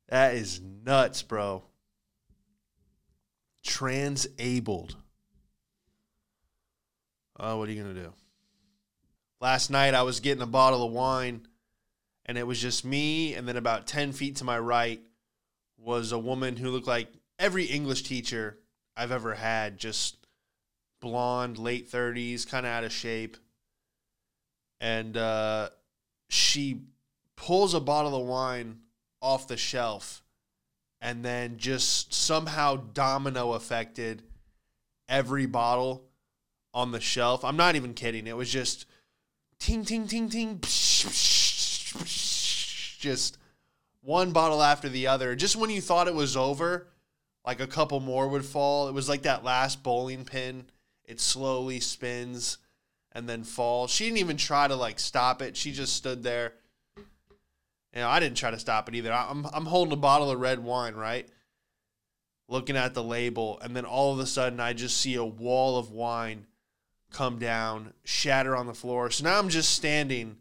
that 0.08 0.34
is 0.34 0.60
nuts, 0.60 1.22
bro. 1.22 1.62
Transabled. 3.62 4.96
Oh, 7.38 7.58
what 7.58 7.68
are 7.68 7.72
you 7.72 7.82
going 7.82 7.94
to 7.94 8.02
do? 8.02 8.12
Last 9.40 9.70
night 9.70 9.94
I 9.94 10.02
was 10.02 10.20
getting 10.20 10.42
a 10.42 10.46
bottle 10.46 10.84
of 10.84 10.92
wine, 10.92 11.46
and 12.26 12.38
it 12.38 12.46
was 12.46 12.60
just 12.60 12.84
me, 12.84 13.34
and 13.34 13.46
then 13.46 13.56
about 13.56 13.86
10 13.86 14.12
feet 14.12 14.36
to 14.36 14.44
my 14.44 14.58
right 14.58 15.00
was 15.76 16.12
a 16.12 16.18
woman 16.18 16.56
who 16.56 16.70
looked 16.70 16.86
like 16.86 17.08
every 17.38 17.64
English 17.64 18.02
teacher 18.02 18.58
I've 18.96 19.12
ever 19.12 19.34
had. 19.34 19.78
Just 19.78 20.16
blonde, 21.00 21.58
late 21.58 21.90
30s, 21.90 22.48
kind 22.48 22.64
of 22.64 22.70
out 22.70 22.84
of 22.84 22.92
shape. 22.92 23.36
And 24.80 25.16
uh, 25.16 25.70
she 26.28 26.82
pulls 27.36 27.74
a 27.74 27.80
bottle 27.80 28.20
of 28.20 28.26
wine 28.26 28.80
off 29.20 29.48
the 29.48 29.56
shelf 29.56 30.22
and 31.00 31.24
then 31.24 31.58
just 31.58 32.14
somehow 32.14 32.76
domino 32.76 33.52
affected 33.52 34.22
every 35.08 35.46
bottle 35.46 36.02
on 36.74 36.90
the 36.90 37.00
shelf. 37.00 37.44
I'm 37.44 37.56
not 37.56 37.76
even 37.76 37.94
kidding. 37.94 38.26
It 38.26 38.36
was 38.36 38.50
just 38.50 38.84
ting, 39.58 39.84
ting, 39.84 40.08
ting, 40.08 40.28
ting, 40.28 40.58
just 42.98 43.38
one 44.02 44.32
bottle 44.32 44.62
after 44.62 44.88
the 44.88 45.06
other. 45.06 45.36
Just 45.36 45.56
when 45.56 45.70
you 45.70 45.80
thought 45.80 46.08
it 46.08 46.14
was 46.14 46.36
over, 46.36 46.88
like 47.46 47.60
a 47.60 47.66
couple 47.66 48.00
more 48.00 48.28
would 48.28 48.44
fall. 48.44 48.88
It 48.88 48.94
was 48.94 49.08
like 49.08 49.22
that 49.22 49.44
last 49.44 49.82
bowling 49.82 50.24
pin. 50.24 50.66
It 51.04 51.20
slowly 51.20 51.80
spins 51.80 52.58
and 53.12 53.28
then 53.28 53.44
falls. 53.44 53.90
She 53.90 54.04
didn't 54.04 54.18
even 54.18 54.36
try 54.36 54.66
to 54.66 54.74
like 54.74 54.98
stop 54.98 55.40
it. 55.40 55.56
She 55.56 55.70
just 55.70 55.94
stood 55.94 56.24
there. 56.24 56.54
You 56.96 58.00
know, 58.00 58.08
I 58.08 58.18
didn't 58.18 58.38
try 58.38 58.50
to 58.50 58.58
stop 58.58 58.88
it 58.88 58.96
either. 58.96 59.12
I'm 59.12 59.46
I'm 59.52 59.66
holding 59.66 59.92
a 59.92 59.96
bottle 59.96 60.30
of 60.30 60.40
red 60.40 60.58
wine, 60.58 60.94
right? 60.94 61.28
Looking 62.48 62.76
at 62.76 62.92
the 62.92 63.04
label, 63.04 63.58
and 63.62 63.76
then 63.76 63.84
all 63.84 64.12
of 64.12 64.18
a 64.18 64.26
sudden 64.26 64.58
I 64.58 64.72
just 64.72 64.96
see 64.96 65.14
a 65.14 65.24
wall 65.24 65.78
of 65.78 65.90
wine 65.90 66.46
come 67.14 67.38
down, 67.38 67.92
shatter 68.04 68.56
on 68.56 68.66
the 68.66 68.74
floor. 68.74 69.10
So 69.10 69.24
now 69.24 69.38
I'm 69.38 69.48
just 69.48 69.70
standing 69.70 70.36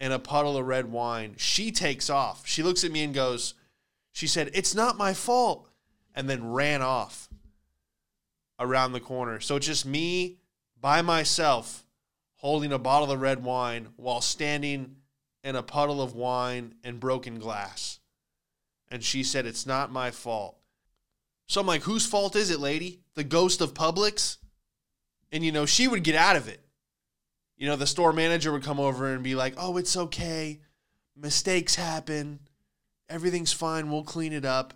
in 0.00 0.12
a 0.12 0.18
puddle 0.18 0.56
of 0.56 0.66
red 0.66 0.90
wine. 0.90 1.34
She 1.38 1.70
takes 1.70 2.10
off. 2.10 2.46
She 2.46 2.62
looks 2.62 2.84
at 2.84 2.90
me 2.90 3.04
and 3.04 3.14
goes, 3.14 3.54
She 4.12 4.26
said, 4.26 4.50
It's 4.52 4.74
not 4.74 4.98
my 4.98 5.14
fault 5.14 5.68
and 6.14 6.28
then 6.28 6.50
ran 6.50 6.82
off 6.82 7.28
around 8.58 8.92
the 8.92 9.00
corner. 9.00 9.38
So 9.38 9.58
just 9.58 9.86
me 9.86 10.38
by 10.80 11.00
myself 11.00 11.84
holding 12.36 12.72
a 12.72 12.78
bottle 12.78 13.12
of 13.12 13.20
red 13.20 13.44
wine 13.44 13.88
while 13.96 14.20
standing 14.20 14.96
in 15.44 15.54
a 15.54 15.62
puddle 15.62 16.02
of 16.02 16.14
wine 16.14 16.74
and 16.82 16.98
broken 16.98 17.38
glass. 17.38 18.00
And 18.90 19.04
she 19.04 19.22
said, 19.22 19.46
It's 19.46 19.66
not 19.66 19.92
my 19.92 20.10
fault. 20.10 20.56
So 21.46 21.60
I'm 21.60 21.66
like, 21.66 21.82
Whose 21.82 22.06
fault 22.06 22.34
is 22.34 22.50
it, 22.50 22.58
lady? 22.58 23.00
The 23.14 23.24
ghost 23.24 23.60
of 23.60 23.74
Publix? 23.74 24.38
And, 25.32 25.44
you 25.44 25.52
know, 25.52 25.66
she 25.66 25.88
would 25.88 26.04
get 26.04 26.14
out 26.14 26.36
of 26.36 26.48
it. 26.48 26.60
You 27.56 27.66
know, 27.66 27.76
the 27.76 27.86
store 27.86 28.12
manager 28.12 28.52
would 28.52 28.62
come 28.62 28.80
over 28.80 29.12
and 29.12 29.22
be 29.22 29.34
like, 29.34 29.54
Oh, 29.56 29.76
it's 29.76 29.96
okay. 29.96 30.60
Mistakes 31.16 31.74
happen. 31.74 32.38
Everything's 33.08 33.52
fine. 33.52 33.90
We'll 33.90 34.04
clean 34.04 34.32
it 34.32 34.44
up. 34.44 34.74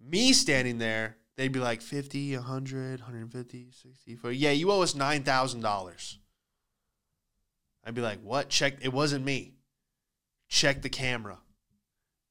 Me 0.00 0.32
standing 0.32 0.78
there, 0.78 1.16
they'd 1.36 1.52
be 1.52 1.58
like 1.58 1.82
50, 1.82 2.36
100, 2.36 3.00
150, 3.00 3.68
60. 3.70 4.16
For, 4.16 4.30
yeah, 4.30 4.50
you 4.50 4.70
owe 4.70 4.82
us 4.82 4.94
$9,000. 4.94 6.16
I'd 7.84 7.94
be 7.94 8.02
like, 8.02 8.20
what? 8.22 8.48
Check. 8.48 8.78
It 8.82 8.92
wasn't 8.92 9.24
me. 9.24 9.54
Check 10.48 10.82
the 10.82 10.88
camera. 10.88 11.38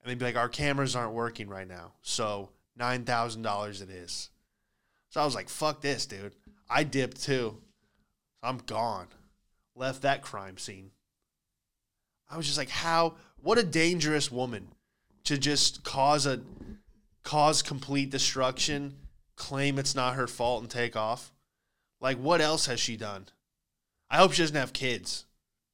And 0.01 0.09
they'd 0.09 0.19
be 0.19 0.25
like, 0.25 0.35
our 0.35 0.49
cameras 0.49 0.95
aren't 0.95 1.13
working 1.13 1.49
right 1.49 1.67
now. 1.67 1.93
So 2.01 2.49
$9,000 2.79 3.81
it 3.81 3.89
is. 3.89 4.29
So 5.09 5.21
I 5.21 5.25
was 5.25 5.33
like, 5.33 5.49
fuck 5.49 5.81
this, 5.81 6.05
dude. 6.05 6.35
I 6.69 6.83
dipped 6.83 7.23
too. 7.23 7.57
I'm 8.41 8.57
gone. 8.57 9.07
Left 9.75 10.01
that 10.03 10.21
crime 10.21 10.57
scene. 10.57 10.91
I 12.29 12.37
was 12.37 12.45
just 12.45 12.57
like, 12.57 12.69
how? 12.69 13.15
What 13.41 13.57
a 13.57 13.63
dangerous 13.63 14.31
woman 14.31 14.69
to 15.25 15.37
just 15.37 15.83
cause 15.83 16.25
a 16.25 16.41
cause 17.23 17.61
complete 17.61 18.09
destruction, 18.09 18.95
claim 19.35 19.77
it's 19.77 19.95
not 19.95 20.15
her 20.15 20.27
fault, 20.27 20.61
and 20.61 20.69
take 20.69 20.95
off? 20.95 21.33
Like, 21.99 22.17
what 22.17 22.41
else 22.41 22.67
has 22.67 22.79
she 22.79 22.97
done? 22.97 23.25
I 24.09 24.17
hope 24.17 24.33
she 24.33 24.43
doesn't 24.43 24.55
have 24.55 24.73
kids, 24.73 25.25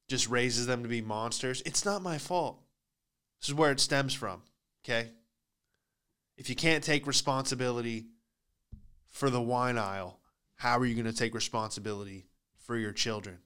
just 0.07 0.29
raises 0.29 0.65
them 0.65 0.83
to 0.83 0.89
be 0.89 1.01
monsters. 1.01 1.61
It's 1.65 1.85
not 1.85 2.01
my 2.01 2.17
fault. 2.17 2.59
This 3.41 3.49
is 3.49 3.55
where 3.55 3.71
it 3.71 3.79
stems 3.79 4.13
from, 4.13 4.41
okay? 4.83 5.09
If 6.37 6.49
you 6.49 6.55
can't 6.55 6.83
take 6.83 7.05
responsibility 7.05 8.05
for 9.09 9.29
the 9.29 9.41
wine 9.41 9.77
aisle, 9.77 10.20
how 10.61 10.77
are 10.77 10.85
you 10.85 10.93
going 10.93 11.11
to 11.11 11.19
take 11.19 11.33
responsibility 11.33 12.27
for 12.55 12.77
your 12.77 12.91
children? 12.91 13.39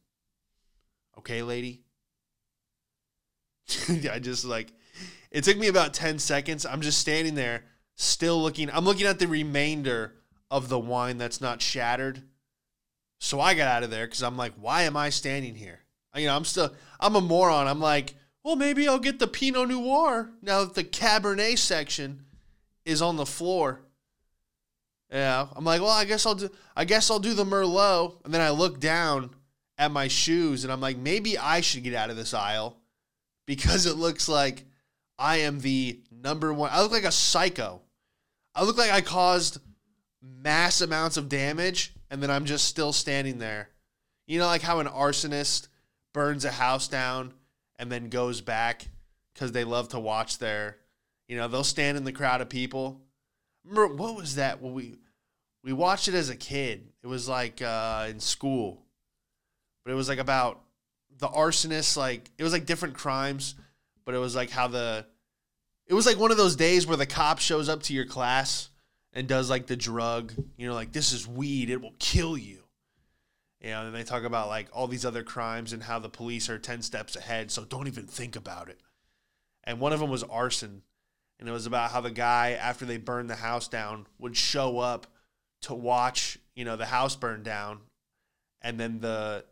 Okay, 1.18 1.44
lady? 1.44 1.80
I 4.12 4.20
just 4.20 4.44
like, 4.44 4.74
it 5.32 5.46
took 5.46 5.58
me 5.58 5.70
about 5.70 5.94
10 5.94 6.20
seconds. 6.20 6.66
I'm 6.66 6.82
just 6.82 7.00
standing 7.00 7.36
there 7.36 7.64
still 7.96 8.42
looking. 8.42 8.70
I'm 8.70 8.84
looking 8.84 9.08
at 9.08 9.20
the 9.20 9.30
remainder 9.30 10.16
of 10.52 10.68
the 10.68 10.78
wine 10.78 11.18
that's 11.18 11.40
not 11.40 11.62
shattered. 11.62 12.22
So 13.22 13.40
I 13.40 13.54
got 13.54 13.70
out 13.70 13.84
of 13.84 13.92
there 13.92 14.08
because 14.08 14.22
I'm 14.22 14.36
like, 14.36 14.52
why 14.60 14.82
am 14.82 14.98
I 14.98 15.10
standing 15.10 15.56
here? 15.56 15.86
You 16.18 16.26
know, 16.26 16.36
I'm 16.36 16.44
still, 16.44 16.76
I'm 17.00 17.16
a 17.16 17.22
moron. 17.22 17.70
I'm 17.70 17.80
like, 17.80 18.14
well, 18.44 18.58
maybe 18.58 18.90
I'll 18.90 19.00
get 19.00 19.20
the 19.20 19.28
Pinot 19.28 19.70
Noir 19.70 20.32
now 20.42 20.66
that 20.66 20.74
the 20.74 20.84
Cabernet 20.84 21.60
section 21.60 22.26
is 22.84 23.02
on 23.02 23.16
the 23.16 23.26
floor. 23.26 23.85
Yeah, 25.16 25.48
I'm 25.56 25.64
like, 25.64 25.80
well, 25.80 25.92
I 25.92 26.04
guess 26.04 26.26
I'll 26.26 26.36
do. 26.36 26.50
I 26.76 26.84
guess 26.84 27.10
I'll 27.10 27.20
do 27.20 27.34
the 27.34 27.46
Merlot, 27.46 28.26
and 28.26 28.34
then 28.34 28.42
I 28.42 28.50
look 28.50 28.82
down 28.82 29.30
at 29.78 29.90
my 29.90 30.10
shoes, 30.10 30.66
and 30.66 30.74
I'm 30.74 30.82
like, 30.82 30.98
maybe 30.98 31.38
I 31.38 31.62
should 31.62 31.86
get 31.86 31.94
out 31.94 32.10
of 32.10 32.18
this 32.18 32.34
aisle 32.34 32.76
because 33.46 33.86
it 33.86 33.96
looks 33.96 34.28
like 34.28 34.66
I 35.18 35.38
am 35.38 35.62
the 35.62 36.02
number 36.12 36.54
one. 36.54 36.70
I 36.74 36.82
look 36.82 36.92
like 36.92 37.06
a 37.06 37.14
psycho. 37.14 37.80
I 38.54 38.66
look 38.66 38.78
like 38.78 38.92
I 38.92 39.00
caused 39.00 39.60
mass 40.22 40.82
amounts 40.82 41.16
of 41.16 41.30
damage, 41.30 41.94
and 42.12 42.22
then 42.22 42.30
I'm 42.30 42.44
just 42.44 42.66
still 42.66 42.92
standing 42.92 43.38
there. 43.38 43.70
You 44.28 44.40
know, 44.40 44.48
like 44.48 44.64
how 44.64 44.82
an 44.82 44.88
arsonist 44.88 45.70
burns 46.14 46.44
a 46.44 46.52
house 46.52 46.90
down 46.90 47.34
and 47.80 47.90
then 47.90 48.10
goes 48.10 48.42
back 48.42 48.90
because 49.34 49.54
they 49.54 49.64
love 49.64 49.88
to 49.90 50.00
watch 50.00 50.40
their, 50.40 50.76
you 51.30 51.38
know, 51.38 51.48
they'll 51.48 51.64
stand 51.64 51.96
in 51.96 52.04
the 52.04 52.12
crowd 52.12 52.42
of 52.42 52.50
people. 52.50 53.00
Remember 53.64 53.96
what 53.96 54.18
was 54.18 54.36
that? 54.36 54.62
Well, 54.62 54.74
we 54.74 54.98
we 55.66 55.74
watched 55.74 56.08
it 56.08 56.14
as 56.14 56.30
a 56.30 56.36
kid. 56.36 56.88
It 57.04 57.08
was 57.08 57.28
like 57.28 57.62
uh, 57.62 58.06
in 58.08 58.20
school, 58.20 58.84
but 59.84 59.92
it 59.92 59.96
was 59.96 60.08
like 60.08 60.20
about 60.20 60.62
the 61.18 61.28
arsonist. 61.28 61.98
Like 61.98 62.30
it 62.38 62.44
was 62.44 62.54
like 62.54 62.68
different 62.68 62.94
crimes, 62.94 63.56
but 64.06 64.14
it 64.14 64.20
was 64.20 64.36
like 64.36 64.52
how 64.52 64.68
the 64.68 65.08
it 65.88 65.96
was 65.96 66.06
like 66.06 66.20
one 66.20 66.32
of 66.32 66.38
those 66.38 66.56
days 66.56 66.86
where 66.86 66.98
the 66.98 67.08
cop 67.08 67.40
shows 67.40 67.68
up 67.68 67.82
to 67.84 67.94
your 67.94 68.06
class 68.06 68.70
and 69.12 69.28
does 69.28 69.50
like 69.50 69.66
the 69.66 69.76
drug. 69.76 70.34
You 70.56 70.68
know, 70.68 70.76
like 70.76 70.92
this 70.92 71.12
is 71.12 71.28
weed. 71.28 71.72
It 71.72 71.82
will 71.82 71.96
kill 71.98 72.38
you. 72.38 72.60
You 73.60 73.72
know, 73.72 73.88
and 73.88 73.96
they 73.96 74.04
talk 74.04 74.24
about 74.24 74.48
like 74.48 74.68
all 74.72 74.88
these 74.88 75.06
other 75.06 75.24
crimes 75.24 75.74
and 75.74 75.82
how 75.82 75.98
the 75.98 76.10
police 76.10 76.48
are 76.48 76.60
10 76.60 76.84
steps 76.84 77.16
ahead, 77.16 77.50
so 77.50 77.66
don't 77.66 77.88
even 77.88 78.06
think 78.06 78.36
about 78.36 78.70
it. 78.70 78.80
And 79.64 79.80
one 79.80 79.94
of 79.94 80.00
them 80.00 80.12
was 80.12 80.22
arson. 80.22 80.84
And 81.40 81.50
it 81.50 81.52
was 81.52 81.66
about 81.66 81.92
how 81.92 82.00
the 82.00 82.12
guy, 82.12 82.52
after 82.52 82.86
they 82.86 82.98
burned 82.98 83.30
the 83.30 83.36
house 83.36 83.68
down, 83.68 84.06
would 84.20 84.38
show 84.38 84.80
up 84.80 85.08
to 85.66 85.74
watch, 85.74 86.38
you 86.56 86.64
know, 86.66 86.76
the 86.76 86.86
house 86.86 87.16
burn 87.16 87.44
down. 87.44 87.80
And 88.62 88.80
then 88.80 89.00
the 89.00 89.46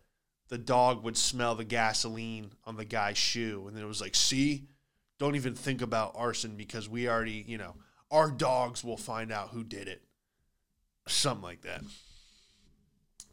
the 0.50 0.58
dog 0.58 1.04
would 1.04 1.18
smell 1.18 1.56
the 1.56 1.64
gasoline 1.64 2.52
on 2.66 2.76
the 2.76 2.86
guy's 2.86 3.18
shoe. 3.18 3.66
And 3.68 3.76
then 3.76 3.84
it 3.84 3.88
was 3.88 4.02
like, 4.02 4.16
see, 4.16 4.66
don't 5.18 5.36
even 5.36 5.56
think 5.56 5.82
about 5.82 6.14
arson 6.16 6.56
because 6.56 6.88
we 6.88 7.10
already, 7.10 7.44
you 7.48 7.58
know, 7.58 7.76
our 8.12 8.30
dogs 8.30 8.84
will 8.84 8.98
find 8.98 9.32
out 9.32 9.50
who 9.50 9.64
did 9.64 9.88
it. 9.88 10.04
Something 11.08 11.44
like 11.44 11.62
that. 11.62 11.82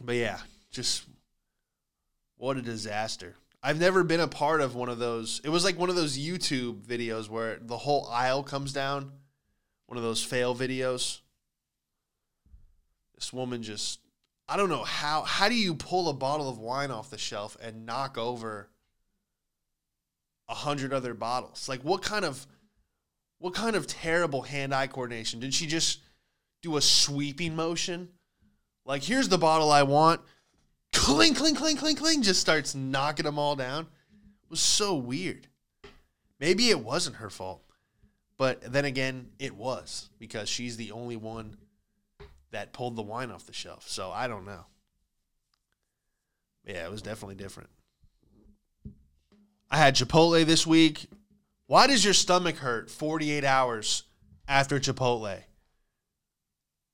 But 0.00 0.16
yeah, 0.16 0.38
just 0.70 1.04
what 2.36 2.56
a 2.56 2.62
disaster. 2.62 3.36
I've 3.62 3.78
never 3.78 4.02
been 4.02 4.20
a 4.20 4.28
part 4.28 4.62
of 4.62 4.74
one 4.74 4.88
of 4.88 4.98
those. 4.98 5.42
It 5.44 5.50
was 5.50 5.64
like 5.64 5.78
one 5.78 5.90
of 5.90 5.96
those 5.96 6.18
YouTube 6.18 6.80
videos 6.86 7.28
where 7.28 7.58
the 7.60 7.76
whole 7.76 8.06
aisle 8.06 8.42
comes 8.42 8.72
down. 8.72 9.12
One 9.86 9.98
of 9.98 10.02
those 10.02 10.22
fail 10.22 10.54
videos. 10.56 11.20
This 13.20 13.32
woman 13.34 13.62
just 13.62 14.00
I 14.48 14.56
don't 14.56 14.70
know 14.70 14.82
how 14.82 15.22
how 15.22 15.48
do 15.48 15.54
you 15.54 15.74
pull 15.74 16.08
a 16.08 16.14
bottle 16.14 16.48
of 16.48 16.58
wine 16.58 16.90
off 16.90 17.10
the 17.10 17.18
shelf 17.18 17.56
and 17.62 17.84
knock 17.84 18.16
over 18.16 18.70
a 20.48 20.54
hundred 20.54 20.94
other 20.94 21.12
bottles? 21.12 21.68
Like 21.68 21.82
what 21.82 22.00
kind 22.02 22.24
of 22.24 22.46
what 23.38 23.54
kind 23.54 23.76
of 23.76 23.86
terrible 23.86 24.42
hand-eye 24.42 24.86
coordination? 24.88 25.38
Did 25.38 25.54
she 25.54 25.66
just 25.66 26.00
do 26.62 26.76
a 26.76 26.80
sweeping 26.80 27.54
motion? 27.54 28.08
Like 28.86 29.02
here's 29.02 29.28
the 29.28 29.38
bottle 29.38 29.70
I 29.70 29.82
want 29.82 30.22
clink, 30.94 31.36
clink, 31.36 31.58
clink, 31.58 31.78
clink, 31.78 31.98
clink, 31.98 32.24
just 32.24 32.40
starts 32.40 32.74
knocking 32.74 33.24
them 33.24 33.38
all 33.38 33.54
down. 33.54 33.82
It 34.44 34.50
was 34.50 34.60
so 34.60 34.94
weird. 34.94 35.46
Maybe 36.40 36.70
it 36.70 36.80
wasn't 36.80 37.16
her 37.16 37.28
fault. 37.28 37.62
But 38.38 38.72
then 38.72 38.86
again, 38.86 39.28
it 39.38 39.54
was 39.54 40.08
because 40.18 40.48
she's 40.48 40.78
the 40.78 40.92
only 40.92 41.16
one 41.16 41.58
that 42.52 42.72
pulled 42.72 42.96
the 42.96 43.02
wine 43.02 43.30
off 43.30 43.46
the 43.46 43.52
shelf. 43.52 43.88
So 43.88 44.10
I 44.10 44.26
don't 44.28 44.46
know. 44.46 44.66
Yeah, 46.66 46.84
it 46.84 46.90
was 46.90 47.02
definitely 47.02 47.36
different. 47.36 47.70
I 49.70 49.76
had 49.76 49.94
Chipotle 49.94 50.44
this 50.44 50.66
week. 50.66 51.06
Why 51.66 51.86
does 51.86 52.04
your 52.04 52.14
stomach 52.14 52.56
hurt 52.56 52.90
48 52.90 53.44
hours 53.44 54.02
after 54.48 54.80
Chipotle? 54.80 55.38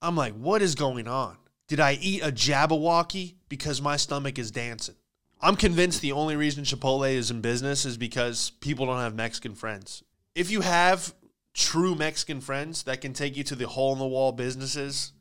I'm 0.02 0.16
like, 0.16 0.34
what 0.34 0.60
is 0.60 0.74
going 0.74 1.08
on? 1.08 1.36
Did 1.68 1.80
I 1.80 1.98
eat 2.00 2.22
a 2.22 2.30
Jabbawockeez 2.30 3.34
because 3.48 3.80
my 3.80 3.96
stomach 3.96 4.38
is 4.38 4.50
dancing? 4.50 4.94
I'm 5.40 5.56
convinced 5.56 6.00
the 6.00 6.12
only 6.12 6.36
reason 6.36 6.64
Chipotle 6.64 7.12
is 7.12 7.30
in 7.30 7.40
business 7.40 7.84
is 7.84 7.96
because 7.96 8.50
people 8.60 8.86
don't 8.86 9.00
have 9.00 9.14
Mexican 9.14 9.54
friends. 9.54 10.02
If 10.34 10.50
you 10.50 10.60
have 10.60 11.14
true 11.54 11.94
Mexican 11.94 12.40
friends 12.40 12.82
that 12.84 13.00
can 13.00 13.14
take 13.14 13.36
you 13.36 13.44
to 13.44 13.54
the 13.54 13.66
hole 13.66 13.94
in 13.94 13.98
the 13.98 14.06
wall 14.06 14.32
businesses, 14.32 15.12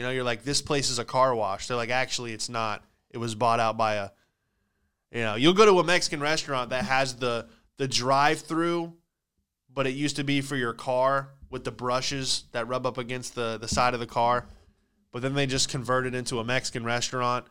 you 0.00 0.06
know, 0.06 0.10
you're 0.10 0.24
like, 0.24 0.42
this 0.42 0.62
place 0.62 0.90
is 0.90 0.98
a 0.98 1.04
car 1.04 1.34
wash. 1.34 1.66
They're 1.66 1.76
like, 1.76 1.90
actually, 1.90 2.32
it's 2.32 2.48
not. 2.48 2.84
It 3.10 3.18
was 3.18 3.34
bought 3.34 3.60
out 3.60 3.76
by 3.76 3.94
a, 3.94 4.10
you 5.12 5.22
know, 5.22 5.34
you'll 5.34 5.54
go 5.54 5.66
to 5.66 5.78
a 5.78 5.84
Mexican 5.84 6.20
restaurant 6.20 6.70
that 6.70 6.84
has 6.84 7.16
the 7.16 7.46
the 7.76 7.88
drive 7.88 8.40
through, 8.40 8.92
but 9.72 9.86
it 9.86 9.90
used 9.90 10.16
to 10.16 10.24
be 10.24 10.40
for 10.40 10.56
your 10.56 10.72
car 10.72 11.30
with 11.50 11.64
the 11.64 11.70
brushes 11.70 12.44
that 12.52 12.68
rub 12.68 12.86
up 12.86 12.98
against 12.98 13.34
the 13.34 13.58
the 13.58 13.68
side 13.68 13.94
of 13.94 14.00
the 14.00 14.06
car 14.06 14.46
but 15.12 15.22
then 15.22 15.34
they 15.34 15.46
just 15.46 15.68
converted 15.68 16.14
into 16.14 16.38
a 16.38 16.44
Mexican 16.44 16.84
restaurant. 16.84 17.46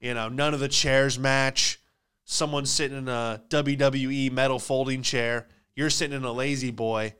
You 0.00 0.14
know, 0.14 0.28
none 0.28 0.54
of 0.54 0.60
the 0.60 0.68
chairs 0.68 1.18
match. 1.18 1.80
Someone's 2.24 2.70
sitting 2.70 2.96
in 2.96 3.08
a 3.08 3.42
WWE 3.48 4.30
metal 4.30 4.58
folding 4.58 5.02
chair. 5.02 5.48
You're 5.74 5.90
sitting 5.90 6.16
in 6.16 6.24
a 6.24 6.32
lazy 6.32 6.70
boy 6.70 7.14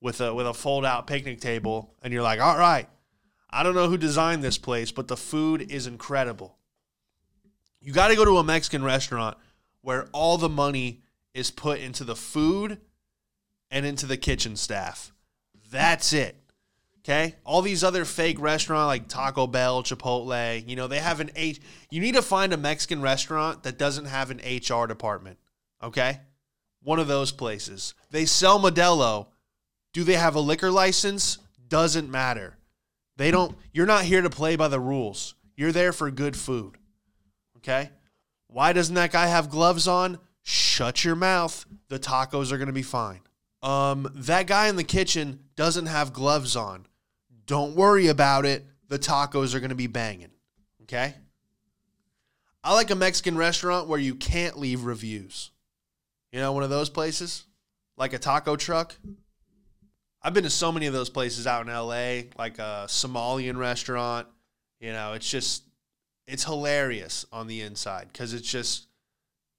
with 0.00 0.20
a 0.20 0.34
with 0.34 0.46
a 0.46 0.54
fold 0.54 0.84
out 0.84 1.06
picnic 1.06 1.40
table, 1.40 1.94
and 2.02 2.12
you're 2.12 2.22
like, 2.22 2.40
all 2.40 2.58
right, 2.58 2.88
I 3.52 3.62
don't 3.62 3.74
know 3.74 3.88
who 3.88 3.96
designed 3.96 4.42
this 4.42 4.58
place, 4.58 4.92
but 4.92 5.08
the 5.08 5.16
food 5.16 5.70
is 5.70 5.86
incredible. 5.86 6.56
You 7.80 7.92
got 7.92 8.08
to 8.08 8.16
go 8.16 8.24
to 8.24 8.38
a 8.38 8.44
Mexican 8.44 8.84
restaurant 8.84 9.36
where 9.80 10.08
all 10.12 10.38
the 10.38 10.48
money 10.48 11.02
is 11.34 11.50
put 11.50 11.80
into 11.80 12.04
the 12.04 12.16
food 12.16 12.78
and 13.70 13.86
into 13.86 14.06
the 14.06 14.16
kitchen 14.16 14.56
staff. 14.56 15.12
That's 15.70 16.12
it. 16.12 16.36
Okay, 16.98 17.36
all 17.44 17.62
these 17.62 17.82
other 17.82 18.04
fake 18.04 18.38
restaurants 18.38 18.86
like 18.86 19.08
Taco 19.08 19.46
Bell, 19.46 19.82
Chipotle, 19.82 20.68
you 20.68 20.76
know, 20.76 20.86
they 20.86 20.98
have 20.98 21.20
an 21.20 21.30
H. 21.34 21.58
You 21.90 21.98
need 21.98 22.14
to 22.14 22.22
find 22.22 22.52
a 22.52 22.58
Mexican 22.58 23.00
restaurant 23.00 23.62
that 23.62 23.78
doesn't 23.78 24.04
have 24.04 24.30
an 24.30 24.40
HR 24.44 24.86
department. 24.86 25.38
Okay, 25.82 26.20
one 26.82 26.98
of 26.98 27.08
those 27.08 27.32
places. 27.32 27.94
They 28.10 28.26
sell 28.26 28.60
Modelo. 28.60 29.28
Do 29.94 30.04
they 30.04 30.14
have 30.14 30.34
a 30.34 30.40
liquor 30.40 30.70
license? 30.70 31.38
Doesn't 31.68 32.10
matter. 32.10 32.58
They 33.20 33.30
don't. 33.30 33.54
You're 33.74 33.84
not 33.84 34.04
here 34.04 34.22
to 34.22 34.30
play 34.30 34.56
by 34.56 34.68
the 34.68 34.80
rules. 34.80 35.34
You're 35.54 35.72
there 35.72 35.92
for 35.92 36.10
good 36.10 36.34
food. 36.34 36.78
Okay. 37.58 37.90
Why 38.46 38.72
doesn't 38.72 38.94
that 38.94 39.12
guy 39.12 39.26
have 39.26 39.50
gloves 39.50 39.86
on? 39.86 40.18
Shut 40.42 41.04
your 41.04 41.16
mouth. 41.16 41.66
The 41.88 41.98
tacos 41.98 42.50
are 42.50 42.56
going 42.56 42.68
to 42.68 42.72
be 42.72 42.80
fine. 42.80 43.20
Um, 43.62 44.10
that 44.14 44.46
guy 44.46 44.68
in 44.68 44.76
the 44.76 44.84
kitchen 44.84 45.40
doesn't 45.54 45.84
have 45.84 46.14
gloves 46.14 46.56
on. 46.56 46.86
Don't 47.44 47.76
worry 47.76 48.06
about 48.06 48.46
it. 48.46 48.64
The 48.88 48.98
tacos 48.98 49.54
are 49.54 49.60
going 49.60 49.68
to 49.68 49.74
be 49.74 49.86
banging. 49.86 50.30
Okay? 50.84 51.12
I 52.64 52.72
like 52.72 52.90
a 52.90 52.94
Mexican 52.94 53.36
restaurant 53.36 53.86
where 53.86 54.00
you 54.00 54.14
can't 54.14 54.58
leave 54.58 54.84
reviews. 54.84 55.50
You 56.32 56.40
know, 56.40 56.52
one 56.54 56.62
of 56.62 56.70
those 56.70 56.88
places? 56.88 57.44
Like 57.98 58.14
a 58.14 58.18
taco 58.18 58.56
truck? 58.56 58.96
I've 60.22 60.34
been 60.34 60.44
to 60.44 60.50
so 60.50 60.70
many 60.70 60.86
of 60.86 60.92
those 60.92 61.08
places 61.08 61.46
out 61.46 61.66
in 61.66 61.72
LA, 61.72 62.30
like 62.38 62.58
a 62.58 62.84
Somalian 62.88 63.56
restaurant. 63.56 64.26
You 64.78 64.92
know, 64.92 65.14
it's 65.14 65.28
just, 65.28 65.64
it's 66.26 66.44
hilarious 66.44 67.24
on 67.32 67.46
the 67.46 67.62
inside 67.62 68.08
because 68.12 68.34
it's 68.34 68.48
just 68.48 68.86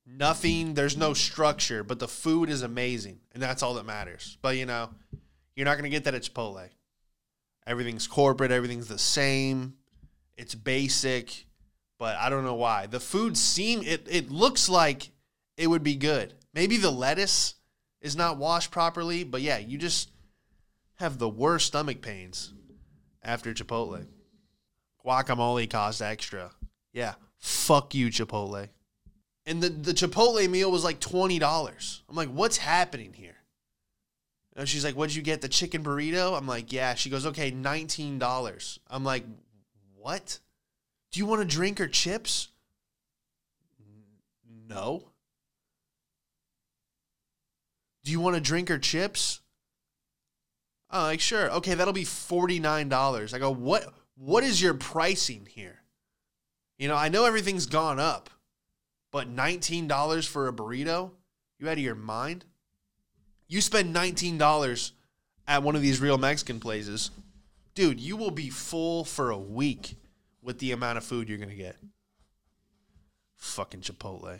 nothing, 0.06 0.74
there's 0.76 0.98
no 0.98 1.14
structure, 1.14 1.84
but 1.84 2.00
the 2.00 2.08
food 2.08 2.50
is 2.50 2.62
amazing. 2.62 3.20
And 3.34 3.42
that's 3.42 3.64
all 3.64 3.74
that 3.76 3.86
matters. 3.86 4.38
But, 4.42 4.58
you 4.58 4.66
know, 4.66 4.90
you're 5.56 5.66
not 5.66 5.78
to 5.80 5.90
get 5.90 6.04
that 6.04 6.16
at 6.16 6.24
Chipotle. 6.24 6.70
Everything's 7.66 8.08
corporate, 8.08 8.52
everything's 8.52 8.88
the 8.88 8.98
same. 8.98 9.76
It's 10.38 10.56
basic, 10.56 11.46
but 12.00 12.16
I 12.18 12.30
don't 12.30 12.44
know 12.44 12.56
why. 12.56 12.88
The 12.88 13.00
food 13.00 13.38
seem 13.38 13.84
it 13.84 14.08
it 14.10 14.32
looks 14.32 14.68
like 14.68 15.12
it 15.58 15.68
would 15.68 15.84
be 15.84 15.96
good. 15.96 16.34
Maybe 16.54 16.78
the 16.78 16.92
lettuce 16.92 17.56
is 18.02 18.16
not 18.16 18.38
washed 18.38 18.72
properly, 18.72 19.24
but 19.24 19.42
yeah, 19.42 19.60
you 19.60 19.78
just 19.78 20.10
have 21.02 21.18
the 21.18 21.30
worst 21.30 21.68
stomach 21.68 22.02
pains 22.02 22.54
after 23.24 23.54
Chipotle. 23.54 24.06
Guacamole 25.06 25.70
cost 25.70 26.02
extra. 26.02 26.52
Yeah, 26.94 27.16
fuck 27.40 27.94
you, 27.96 28.08
Chipotle. 28.08 28.70
And 29.46 29.62
the, 29.62 29.70
the 29.70 29.94
Chipotle 29.94 30.48
meal 30.50 30.72
was 30.72 30.84
like 30.84 31.00
$20. 31.00 32.02
I'm 32.08 32.16
like, 32.16 32.30
what's 32.30 32.58
happening 32.58 33.14
here? 33.14 33.36
And 34.56 34.68
she's 34.68 34.84
like, 34.84 34.96
What'd 34.96 35.16
you 35.16 35.22
get? 35.22 35.42
The 35.42 35.48
chicken 35.48 35.84
burrito? 35.84 36.38
I'm 36.38 36.48
like, 36.48 36.72
Yeah. 36.72 36.94
She 36.96 37.10
goes, 37.10 37.26
Okay, 37.26 37.52
$19. 37.52 38.80
I'm 38.90 39.04
like, 39.04 39.24
What? 39.96 40.40
Do 41.12 41.20
you 41.20 41.26
want 41.26 41.42
a 41.42 41.46
drink 41.46 41.80
or 41.82 41.88
chips? 41.88 42.50
No. 44.70 45.10
Do 48.04 48.12
you 48.12 48.20
want 48.20 48.36
a 48.36 48.42
drink 48.42 48.70
or 48.72 48.78
chips? 48.78 49.42
Oh, 50.92 51.04
like 51.04 51.22
sure. 51.22 51.50
Okay, 51.52 51.74
that'll 51.74 51.94
be 51.94 52.04
$49. 52.04 53.34
I 53.34 53.40
go, 53.40 53.52
"What 53.52 53.94
what 54.16 54.44
is 54.44 54.62
your 54.62 54.74
pricing 54.74 55.48
here?" 55.50 55.80
You 56.78 56.88
know, 56.88 56.96
I 56.96 57.10
know 57.10 57.26
everything's 57.26 57.66
gone 57.66 58.00
up, 58.00 58.30
but 59.12 59.34
$19 59.34 60.28
for 60.28 60.48
a 60.48 60.54
burrito? 60.54 61.12
You 61.60 61.70
out 61.70 61.74
of 61.74 61.80
your 61.80 61.96
mind? 61.96 62.46
You 63.48 63.62
spend 63.62 63.96
$19 63.96 64.92
at 65.48 65.64
one 65.64 65.76
of 65.76 65.82
these 65.82 66.00
real 66.00 66.18
Mexican 66.18 66.60
places, 66.60 67.12
dude, 67.76 68.00
you 68.00 68.16
will 68.16 68.32
be 68.32 68.50
full 68.50 69.04
for 69.04 69.30
a 69.30 69.38
week 69.38 69.96
with 70.42 70.60
the 70.60 70.72
amount 70.72 70.98
of 70.98 71.04
food 71.04 71.30
you're 71.30 71.38
going 71.38 71.50
to 71.50 71.56
get. 71.56 71.76
Fucking 73.36 73.82
Chipotle. 73.82 74.40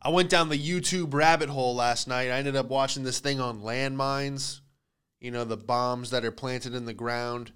I 0.00 0.08
went 0.08 0.30
down 0.30 0.48
the 0.48 0.58
YouTube 0.58 1.14
rabbit 1.14 1.48
hole 1.48 1.74
last 1.74 2.08
night. 2.08 2.30
I 2.30 2.38
ended 2.38 2.56
up 2.56 2.66
watching 2.66 3.04
this 3.04 3.20
thing 3.20 3.40
on 3.40 3.60
landmines, 3.60 4.60
you 5.22 5.30
know, 5.30 5.44
the 5.44 5.56
bombs 5.56 6.10
that 6.10 6.24
are 6.24 6.32
planted 6.32 6.74
in 6.74 6.84
the 6.84 6.92
ground 6.92 7.52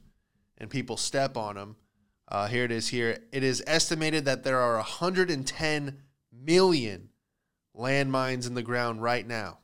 and 0.57 0.71
people 0.71 0.97
step 0.97 1.37
on 1.37 1.57
them. 1.57 1.77
Uh, 2.29 2.47
here 2.47 2.65
it 2.65 2.71
is 2.71 2.89
here. 2.89 3.19
It 3.33 3.43
is 3.43 3.63
estimated 3.67 4.25
that 4.25 4.45
there 4.45 4.61
are 4.61 4.77
110 4.77 5.99
million 6.33 7.09
landmines 7.77 8.47
in 8.47 8.55
the 8.55 8.63
ground 8.63 9.03
right 9.03 9.27
now. 9.27 9.59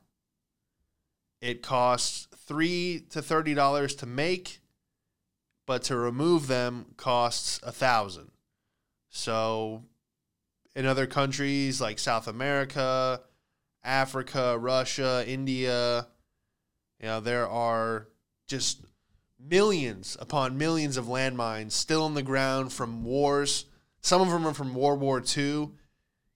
It 1.39 1.61
costs 1.61 2.27
three 2.45 3.05
to 3.11 3.21
thirty 3.21 3.53
dollars 3.53 3.95
to 3.95 4.05
make, 4.05 4.59
but 5.65 5.83
to 5.83 5.95
remove 5.95 6.47
them 6.47 6.87
costs 6.97 7.59
a 7.63 7.71
thousand. 7.71 8.31
So, 9.09 9.83
in 10.75 10.85
other 10.85 11.05
countries 11.05 11.81
like 11.81 11.99
South 11.99 12.27
America, 12.27 13.21
Africa, 13.83 14.57
Russia, 14.57 15.23
India, 15.27 16.07
you 17.03 17.09
know, 17.09 17.19
there 17.19 17.49
are 17.49 18.07
just 18.47 18.79
millions 19.37 20.15
upon 20.21 20.57
millions 20.57 20.95
of 20.95 21.07
landmines 21.07 21.73
still 21.73 22.05
in 22.05 22.13
the 22.13 22.23
ground 22.23 22.71
from 22.71 23.03
wars. 23.03 23.65
Some 23.99 24.21
of 24.21 24.29
them 24.29 24.47
are 24.47 24.53
from 24.53 24.73
World 24.73 25.01
War 25.01 25.21
II. 25.21 25.71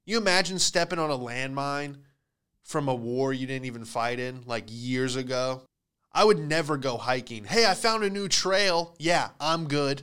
You 0.05 0.17
imagine 0.17 0.59
stepping 0.59 0.99
on 0.99 1.09
a 1.09 1.17
landmine 1.17 1.99
from 2.63 2.89
a 2.89 2.93
war 2.93 3.31
you 3.31 3.47
didn't 3.47 3.63
even 3.63 3.85
fight 3.85 4.19
in 4.19 4.41
like 4.45 4.65
years 4.67 5.15
ago? 5.15 5.61
I 6.11 6.25
would 6.25 6.37
never 6.37 6.75
go 6.75 6.97
hiking. 6.97 7.45
Hey, 7.45 7.65
I 7.65 7.73
found 7.73 8.03
a 8.03 8.09
new 8.09 8.27
trail. 8.27 8.93
Yeah, 8.99 9.29
I'm 9.39 9.69
good. 9.69 10.01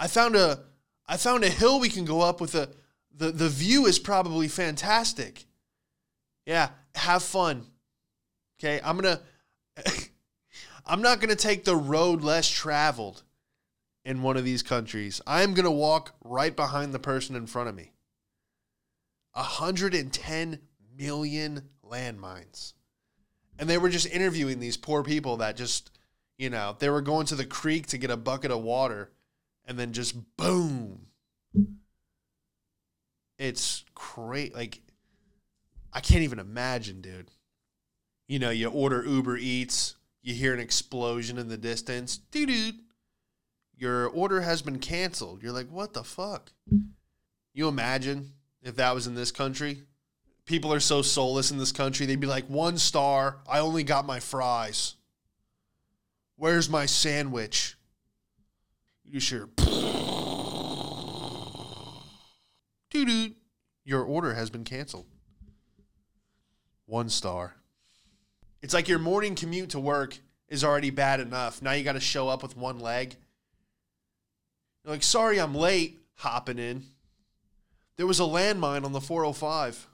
I 0.00 0.08
found 0.08 0.34
a 0.34 0.64
I 1.06 1.16
found 1.16 1.44
a 1.44 1.48
hill 1.48 1.78
we 1.78 1.90
can 1.90 2.04
go 2.04 2.22
up 2.22 2.40
with 2.40 2.56
a 2.56 2.70
the 3.16 3.30
the 3.30 3.48
view 3.48 3.86
is 3.86 4.00
probably 4.00 4.48
fantastic. 4.48 5.44
Yeah, 6.44 6.70
have 6.96 7.22
fun. 7.22 7.68
Okay, 8.62 8.80
I'm 8.84 9.00
to 9.02 9.20
I'm 10.86 11.02
not 11.02 11.20
to 11.30 11.36
take 11.36 11.64
the 11.64 11.76
road 11.76 12.22
less 12.22 12.48
traveled 12.48 13.22
in 14.04 14.22
one 14.22 14.36
of 14.36 14.44
these 14.44 14.62
countries. 14.62 15.20
I'm 15.26 15.54
to 15.64 15.70
walk 15.70 16.14
right 16.22 16.54
behind 16.54 16.92
the 16.92 16.98
person 16.98 17.34
in 17.34 17.46
front 17.46 17.68
of 17.68 17.74
me. 17.74 17.92
110 19.32 20.58
million 20.96 21.62
landmines. 21.84 22.74
And 23.58 23.68
they 23.68 23.78
were 23.78 23.88
just 23.88 24.06
interviewing 24.06 24.60
these 24.60 24.76
poor 24.76 25.02
people 25.02 25.38
that 25.38 25.56
just, 25.56 25.90
you 26.36 26.50
know, 26.50 26.76
they 26.78 26.90
were 26.90 27.00
going 27.00 27.26
to 27.26 27.36
the 27.36 27.44
creek 27.44 27.86
to 27.88 27.98
get 27.98 28.10
a 28.10 28.16
bucket 28.16 28.50
of 28.50 28.62
water 28.62 29.10
and 29.64 29.78
then 29.78 29.92
just 29.92 30.36
boom. 30.36 31.06
It's 33.38 33.84
great. 33.94 34.54
Like, 34.54 34.80
I 35.92 36.00
can't 36.00 36.22
even 36.22 36.38
imagine, 36.38 37.00
dude. 37.00 37.30
You 38.32 38.38
know, 38.38 38.48
you 38.48 38.70
order 38.70 39.04
Uber 39.04 39.36
Eats, 39.36 39.96
you 40.22 40.32
hear 40.32 40.54
an 40.54 40.60
explosion 40.60 41.36
in 41.36 41.48
the 41.48 41.58
distance. 41.58 42.16
Dude, 42.16 42.76
your 43.76 44.06
order 44.06 44.40
has 44.40 44.62
been 44.62 44.78
canceled. 44.78 45.42
You're 45.42 45.52
like, 45.52 45.68
what 45.68 45.92
the 45.92 46.02
fuck? 46.02 46.50
You 47.52 47.68
imagine 47.68 48.32
if 48.62 48.76
that 48.76 48.94
was 48.94 49.06
in 49.06 49.14
this 49.14 49.32
country? 49.32 49.82
People 50.46 50.72
are 50.72 50.80
so 50.80 51.02
soulless 51.02 51.50
in 51.50 51.58
this 51.58 51.72
country. 51.72 52.06
They'd 52.06 52.20
be 52.20 52.26
like, 52.26 52.46
one 52.46 52.78
star. 52.78 53.36
I 53.46 53.58
only 53.58 53.84
got 53.84 54.06
my 54.06 54.18
fries. 54.18 54.94
Where's 56.36 56.70
my 56.70 56.86
sandwich? 56.86 57.76
You 59.04 59.20
sure? 59.20 59.50
Dude, 62.90 63.34
your 63.84 64.02
order 64.02 64.32
has 64.32 64.48
been 64.48 64.64
canceled. 64.64 65.04
One 66.86 67.10
star. 67.10 67.56
It's 68.62 68.74
like 68.74 68.88
your 68.88 68.98
morning 68.98 69.34
commute 69.34 69.70
to 69.70 69.80
work 69.80 70.18
is 70.48 70.62
already 70.64 70.90
bad 70.90 71.20
enough. 71.20 71.60
Now 71.60 71.72
you 71.72 71.82
got 71.82 71.92
to 71.94 72.00
show 72.00 72.28
up 72.28 72.42
with 72.42 72.56
one 72.56 72.78
leg. 72.78 73.16
You're 74.84 74.92
like, 74.94 75.02
sorry, 75.02 75.40
I'm 75.40 75.54
late. 75.54 75.98
Hopping 76.16 76.58
in. 76.58 76.84
There 77.96 78.06
was 78.06 78.20
a 78.20 78.24
landmine 78.24 78.84
on 78.84 78.92
the 78.92 79.00
405. 79.00 79.88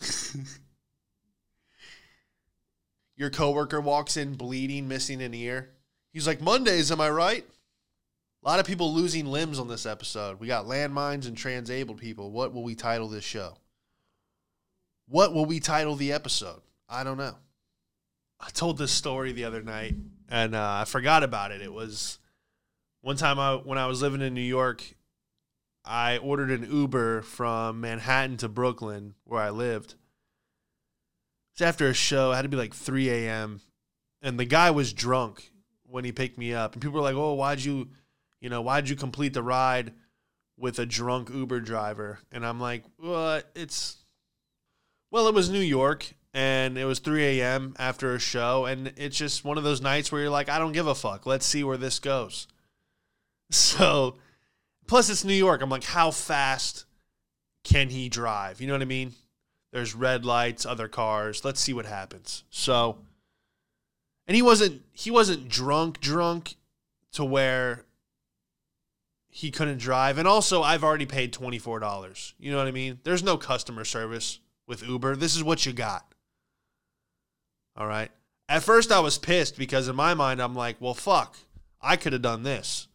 Your 3.16 3.30
coworker 3.30 3.80
walks 3.80 4.16
in 4.16 4.34
bleeding, 4.34 4.88
missing 4.88 5.22
an 5.22 5.34
ear. 5.34 5.70
He's 6.12 6.26
like, 6.26 6.40
Mondays, 6.40 6.90
am 6.90 7.00
I 7.00 7.10
right? 7.10 7.44
A 8.42 8.48
lot 8.48 8.58
of 8.58 8.66
people 8.66 8.92
losing 8.92 9.26
limbs 9.26 9.58
on 9.58 9.68
this 9.68 9.86
episode. 9.86 10.40
We 10.40 10.46
got 10.46 10.66
landmines 10.66 11.28
and 11.28 11.36
transabled 11.36 11.98
people. 11.98 12.30
What 12.30 12.52
will 12.52 12.64
we 12.64 12.74
title 12.74 13.08
this 13.08 13.24
show? 13.24 13.56
What 15.12 15.34
will 15.34 15.44
we 15.44 15.60
title 15.60 15.94
the 15.94 16.14
episode? 16.14 16.62
I 16.88 17.04
don't 17.04 17.18
know. 17.18 17.34
I 18.40 18.48
told 18.48 18.78
this 18.78 18.92
story 18.92 19.32
the 19.32 19.44
other 19.44 19.62
night 19.62 19.94
and 20.30 20.54
uh, 20.54 20.76
I 20.80 20.86
forgot 20.86 21.22
about 21.22 21.52
it. 21.52 21.60
It 21.60 21.70
was 21.70 22.18
one 23.02 23.16
time 23.16 23.38
I, 23.38 23.56
when 23.56 23.76
I 23.76 23.88
was 23.88 24.00
living 24.00 24.22
in 24.22 24.32
New 24.32 24.40
York, 24.40 24.82
I 25.84 26.16
ordered 26.16 26.50
an 26.50 26.66
Uber 26.72 27.20
from 27.20 27.82
Manhattan 27.82 28.38
to 28.38 28.48
Brooklyn, 28.48 29.12
where 29.24 29.42
I 29.42 29.50
lived. 29.50 29.96
It's 31.52 31.60
after 31.60 31.88
a 31.88 31.94
show. 31.94 32.32
It 32.32 32.36
had 32.36 32.42
to 32.42 32.48
be 32.48 32.56
like 32.56 32.72
3 32.72 33.10
a.m. 33.10 33.60
And 34.22 34.40
the 34.40 34.46
guy 34.46 34.70
was 34.70 34.94
drunk 34.94 35.52
when 35.82 36.06
he 36.06 36.12
picked 36.12 36.38
me 36.38 36.54
up. 36.54 36.72
And 36.72 36.80
people 36.80 36.94
were 36.94 37.02
like, 37.02 37.16
oh, 37.16 37.34
why'd 37.34 37.62
you, 37.62 37.90
you 38.40 38.48
know, 38.48 38.62
why'd 38.62 38.88
you 38.88 38.96
complete 38.96 39.34
the 39.34 39.42
ride 39.42 39.92
with 40.56 40.78
a 40.78 40.86
drunk 40.86 41.28
Uber 41.28 41.60
driver? 41.60 42.18
And 42.32 42.46
I'm 42.46 42.58
like, 42.58 42.84
well, 42.98 43.42
it's 43.54 44.01
well, 45.12 45.28
it 45.28 45.34
was 45.34 45.50
New 45.50 45.60
York 45.60 46.14
and 46.32 46.78
it 46.78 46.86
was 46.86 46.98
3 46.98 47.40
a.m. 47.40 47.74
after 47.78 48.14
a 48.14 48.18
show. 48.18 48.64
And 48.64 48.94
it's 48.96 49.16
just 49.16 49.44
one 49.44 49.58
of 49.58 49.64
those 49.64 49.82
nights 49.82 50.10
where 50.10 50.22
you're 50.22 50.30
like, 50.30 50.48
I 50.48 50.58
don't 50.58 50.72
give 50.72 50.86
a 50.86 50.94
fuck. 50.94 51.26
Let's 51.26 51.46
see 51.46 51.62
where 51.62 51.76
this 51.76 52.00
goes. 52.00 52.48
So, 53.50 54.16
plus 54.86 55.10
it's 55.10 55.26
New 55.26 55.34
York. 55.34 55.60
I'm 55.60 55.68
like, 55.68 55.84
how 55.84 56.10
fast 56.10 56.86
can 57.64 57.90
he 57.90 58.08
drive? 58.08 58.62
You 58.62 58.66
know 58.66 58.72
what 58.72 58.80
I 58.80 58.86
mean? 58.86 59.12
There's 59.74 59.94
red 59.94 60.24
lights, 60.24 60.64
other 60.64 60.88
cars. 60.88 61.44
Let's 61.44 61.60
see 61.60 61.74
what 61.74 61.84
happens. 61.84 62.44
So, 62.48 62.96
and 64.26 64.34
he 64.34 64.40
wasn't 64.40 64.80
he 64.94 65.10
wasn't 65.10 65.50
drunk 65.50 66.00
drunk 66.00 66.54
to 67.12 67.26
where 67.26 67.84
he 69.28 69.50
couldn't 69.50 69.78
drive. 69.78 70.16
And 70.16 70.26
also, 70.26 70.62
I've 70.62 70.82
already 70.82 71.04
paid 71.04 71.34
$24. 71.34 72.32
You 72.38 72.52
know 72.52 72.56
what 72.56 72.66
I 72.66 72.70
mean? 72.70 73.00
There's 73.04 73.22
no 73.22 73.36
customer 73.36 73.84
service 73.84 74.38
with 74.66 74.86
Uber. 74.86 75.16
This 75.16 75.36
is 75.36 75.44
what 75.44 75.66
you 75.66 75.72
got. 75.72 76.14
All 77.76 77.86
right. 77.86 78.10
At 78.48 78.62
first, 78.62 78.92
I 78.92 79.00
was 79.00 79.18
pissed 79.18 79.56
because 79.56 79.88
in 79.88 79.96
my 79.96 80.14
mind, 80.14 80.40
I'm 80.40 80.54
like, 80.54 80.76
well, 80.80 80.94
fuck, 80.94 81.36
I 81.80 81.96
could 81.96 82.12
have 82.12 82.22
done 82.22 82.42
this. 82.42 82.88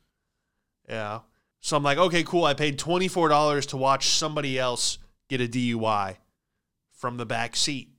Yeah. 0.87 1.21
So 1.59 1.75
I'm 1.75 1.83
like, 1.83 1.97
okay, 1.97 2.23
cool. 2.23 2.45
I 2.45 2.53
paid 2.53 2.77
$24 2.77 3.67
to 3.69 3.77
watch 3.77 4.09
somebody 4.09 4.59
else 4.59 4.99
get 5.27 5.41
a 5.41 5.47
DUI 5.47 6.17
from 6.93 7.17
the 7.17 7.25
back 7.25 7.55
seat. 7.55 7.89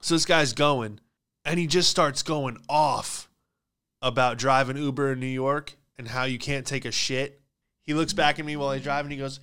So 0.00 0.14
this 0.14 0.24
guy's 0.24 0.52
going, 0.52 1.00
and 1.44 1.58
he 1.58 1.66
just 1.66 1.90
starts 1.90 2.22
going 2.22 2.58
off 2.68 3.28
about 4.00 4.38
driving 4.38 4.76
Uber 4.76 5.12
in 5.12 5.20
New 5.20 5.26
York 5.26 5.76
and 5.98 6.08
how 6.08 6.24
you 6.24 6.38
can't 6.38 6.66
take 6.66 6.84
a 6.84 6.92
shit. 6.92 7.40
He 7.84 7.94
looks 7.94 8.12
back 8.12 8.38
at 8.38 8.44
me 8.44 8.56
while 8.56 8.68
I 8.68 8.78
drive 8.78 9.04
and 9.04 9.12
he 9.12 9.18
goes, 9.18 9.40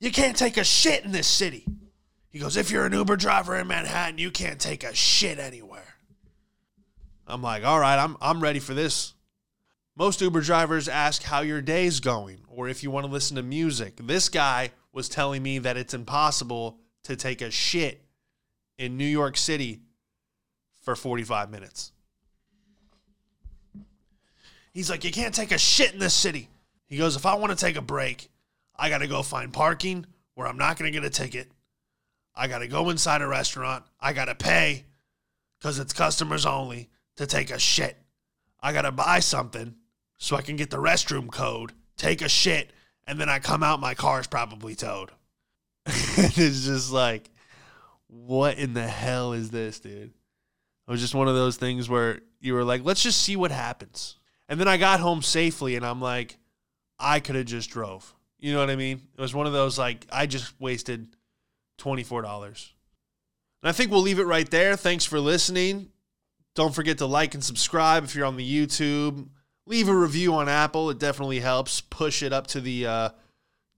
You 0.00 0.10
can't 0.10 0.36
take 0.36 0.56
a 0.56 0.64
shit 0.64 1.04
in 1.04 1.12
this 1.12 1.26
city. 1.26 1.64
He 2.30 2.38
goes, 2.38 2.56
If 2.56 2.70
you're 2.70 2.86
an 2.86 2.92
Uber 2.92 3.16
driver 3.16 3.56
in 3.56 3.66
Manhattan, 3.66 4.18
you 4.18 4.30
can't 4.30 4.60
take 4.60 4.84
a 4.84 4.94
shit 4.94 5.38
anywhere. 5.38 5.96
I'm 7.26 7.42
like, 7.42 7.64
All 7.64 7.80
right, 7.80 7.98
I'm, 7.98 8.16
I'm 8.20 8.40
ready 8.40 8.58
for 8.58 8.74
this. 8.74 9.14
Most 9.96 10.20
Uber 10.20 10.42
drivers 10.42 10.88
ask 10.88 11.22
how 11.24 11.40
your 11.40 11.60
day's 11.60 11.98
going 11.98 12.38
or 12.48 12.68
if 12.68 12.82
you 12.82 12.90
want 12.90 13.04
to 13.04 13.12
listen 13.12 13.36
to 13.36 13.42
music. 13.42 13.96
This 13.96 14.28
guy 14.28 14.70
was 14.92 15.08
telling 15.08 15.42
me 15.42 15.58
that 15.58 15.76
it's 15.76 15.92
impossible 15.92 16.78
to 17.04 17.16
take 17.16 17.42
a 17.42 17.50
shit 17.50 18.04
in 18.78 18.96
New 18.96 19.06
York 19.06 19.36
City 19.36 19.80
for 20.82 20.94
45 20.94 21.50
minutes. 21.50 21.92
He's 24.72 24.88
like, 24.88 25.02
You 25.02 25.10
can't 25.10 25.34
take 25.34 25.50
a 25.50 25.58
shit 25.58 25.92
in 25.92 25.98
this 25.98 26.14
city. 26.14 26.48
He 26.86 26.96
goes, 26.96 27.16
If 27.16 27.26
I 27.26 27.34
want 27.34 27.50
to 27.50 27.56
take 27.56 27.76
a 27.76 27.82
break, 27.82 28.30
I 28.76 28.88
got 28.88 28.98
to 28.98 29.08
go 29.08 29.22
find 29.22 29.52
parking 29.52 30.06
where 30.34 30.46
I'm 30.46 30.58
not 30.58 30.78
going 30.78 30.92
to 30.92 30.96
get 30.96 31.04
a 31.04 31.10
ticket. 31.10 31.50
I 32.38 32.46
got 32.46 32.60
to 32.60 32.68
go 32.68 32.88
inside 32.88 33.20
a 33.20 33.26
restaurant. 33.26 33.84
I 34.00 34.12
got 34.12 34.26
to 34.26 34.34
pay 34.36 34.84
because 35.58 35.80
it's 35.80 35.92
customers 35.92 36.46
only 36.46 36.88
to 37.16 37.26
take 37.26 37.50
a 37.50 37.58
shit. 37.58 37.96
I 38.60 38.72
got 38.72 38.82
to 38.82 38.92
buy 38.92 39.18
something 39.18 39.74
so 40.18 40.36
I 40.36 40.42
can 40.42 40.54
get 40.54 40.70
the 40.70 40.76
restroom 40.76 41.30
code, 41.32 41.72
take 41.96 42.22
a 42.22 42.28
shit, 42.28 42.72
and 43.08 43.20
then 43.20 43.28
I 43.28 43.40
come 43.40 43.64
out, 43.64 43.80
my 43.80 43.94
car's 43.94 44.28
probably 44.28 44.76
towed. 44.76 45.10
it's 45.86 46.64
just 46.64 46.92
like, 46.92 47.28
what 48.06 48.56
in 48.56 48.72
the 48.72 48.86
hell 48.86 49.32
is 49.32 49.50
this, 49.50 49.80
dude? 49.80 50.12
It 50.12 50.90
was 50.90 51.00
just 51.00 51.14
one 51.14 51.28
of 51.28 51.34
those 51.34 51.56
things 51.56 51.88
where 51.88 52.20
you 52.40 52.54
were 52.54 52.64
like, 52.64 52.84
let's 52.84 53.02
just 53.02 53.20
see 53.20 53.34
what 53.34 53.50
happens. 53.50 54.16
And 54.48 54.60
then 54.60 54.68
I 54.68 54.76
got 54.76 55.00
home 55.00 55.22
safely 55.22 55.74
and 55.74 55.84
I'm 55.84 56.00
like, 56.00 56.38
I 57.00 57.18
could 57.18 57.34
have 57.34 57.46
just 57.46 57.70
drove. 57.70 58.14
You 58.38 58.52
know 58.52 58.60
what 58.60 58.70
I 58.70 58.76
mean? 58.76 59.02
It 59.16 59.20
was 59.20 59.34
one 59.34 59.48
of 59.48 59.52
those 59.52 59.76
like, 59.76 60.06
I 60.12 60.26
just 60.26 60.58
wasted 60.60 61.08
$24. 61.78 62.72
And 63.62 63.68
I 63.68 63.72
think 63.72 63.90
we'll 63.90 64.02
leave 64.02 64.18
it 64.18 64.24
right 64.24 64.48
there. 64.50 64.76
Thanks 64.76 65.04
for 65.04 65.18
listening. 65.20 65.88
Don't 66.54 66.74
forget 66.74 66.98
to 66.98 67.06
like 67.06 67.34
and 67.34 67.44
subscribe 67.44 68.04
if 68.04 68.14
you're 68.14 68.26
on 68.26 68.36
the 68.36 68.66
YouTube. 68.66 69.28
Leave 69.66 69.88
a 69.88 69.94
review 69.94 70.34
on 70.34 70.48
Apple. 70.48 70.90
It 70.90 70.98
definitely 70.98 71.40
helps 71.40 71.80
push 71.80 72.22
it 72.22 72.32
up 72.32 72.46
to 72.48 72.60
the 72.60 72.86
uh, 72.86 73.08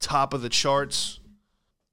top 0.01 0.35
of 0.35 0.43
the 0.43 0.49
charts. 0.49 1.21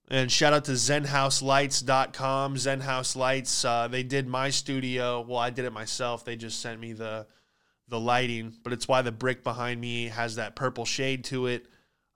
And 0.10 0.32
shout 0.32 0.54
out 0.54 0.66
to 0.66 0.72
ZenHouseLights.com. 0.72 2.56
ZenHouse 2.56 3.16
Lights, 3.16 3.66
uh, 3.66 3.90
they 3.90 4.04
did 4.04 4.28
my 4.28 4.50
studio. 4.50 5.22
Well, 5.22 5.38
I 5.38 5.50
did 5.50 5.66
it 5.66 5.74
myself. 5.74 6.24
They 6.24 6.38
just 6.38 6.62
sent 6.62 6.80
me 6.80 6.94
the 6.94 7.28
the 7.90 8.00
lighting, 8.00 8.54
but 8.64 8.74
it's 8.74 8.88
why 8.88 9.02
the 9.02 9.14
brick 9.14 9.44
behind 9.44 9.80
me 9.80 10.10
has 10.10 10.36
that 10.36 10.56
purple 10.56 10.84
shade 10.84 11.24
to 11.26 11.48
it. 11.48 11.68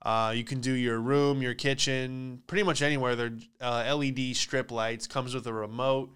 Uh, 0.04 0.32
you 0.34 0.42
can 0.42 0.60
do 0.60 0.72
your 0.72 0.98
room, 0.98 1.42
your 1.42 1.54
kitchen, 1.54 2.42
pretty 2.48 2.64
much 2.64 2.82
anywhere. 2.82 3.14
They're 3.14 3.34
uh, 3.60 3.94
LED 3.94 4.34
strip 4.34 4.72
lights. 4.72 5.06
Comes 5.06 5.34
with 5.34 5.46
a 5.46 5.52
remote, 5.52 6.10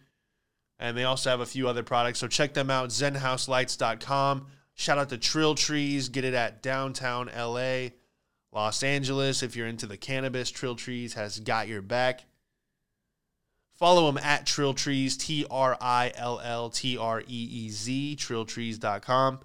and 0.79 0.97
they 0.97 1.05
also 1.05 1.31
have 1.31 1.41
a 1.41 1.47
few 1.47 1.69
other 1.69 1.85
products. 1.85 2.19
So 2.19 2.27
check 2.27 2.53
them 2.53 2.71
out. 2.71 2.89
ZenHouseLights.com. 2.91 4.47
Shout 4.75 4.99
out 4.99 5.09
to 5.11 5.19
Trill 5.19 5.55
Treez. 5.55 6.11
Get 6.11 6.25
it 6.25 6.35
at 6.35 6.63
downtown 6.63 7.31
LA. 7.37 7.91
Los 8.53 8.83
Angeles, 8.83 9.43
if 9.43 9.55
you're 9.55 9.67
into 9.67 9.87
the 9.87 9.97
cannabis, 9.97 10.51
Trill 10.51 10.75
Treez 10.75 11.15
has 11.15 11.39
got 11.39 11.69
your 11.69 11.83
back. 11.83 12.25
Follow 13.75 14.07
them 14.07 14.19
at 14.25 14.47
Trill 14.47 14.75
Treez, 14.75 15.19
T 15.19 15.45
R 15.51 15.77
I 15.81 16.11
L 16.17 16.41
L 16.43 16.71
T 16.71 16.97
R 16.97 17.21
E 17.21 17.25
E 17.29 17.69
Z, 17.69 18.17
trilltreez.com. 18.19 19.41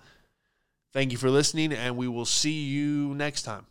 Thank 0.94 1.12
you 1.12 1.18
for 1.18 1.30
listening, 1.30 1.74
and 1.74 1.96
we 1.98 2.08
will 2.08 2.26
see 2.26 2.64
you 2.64 3.14
next 3.14 3.44
time. 3.44 3.66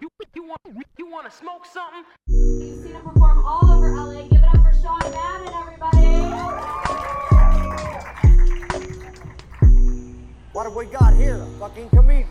You, 0.00 0.08
you, 0.34 0.44
want, 0.44 0.60
you 0.98 1.06
want 1.10 1.30
to 1.30 1.36
smoke 1.36 1.66
something? 1.66 2.04
You've 2.26 2.82
seen 2.82 2.92
him 2.92 3.02
perform 3.02 3.44
all 3.44 3.70
over 3.70 3.94
LA. 3.94 4.22
Give 4.28 4.42
it 4.42 4.48
up 4.48 4.56
for 4.56 4.72
Sean 4.82 5.00
Madden, 5.00 5.54
everybody. 5.54 6.06
What 10.52 10.64
have 10.64 10.74
we 10.74 10.86
got 10.86 11.14
here? 11.14 11.36
A 11.36 11.46
fucking 11.58 11.90
comedian. 11.90 12.28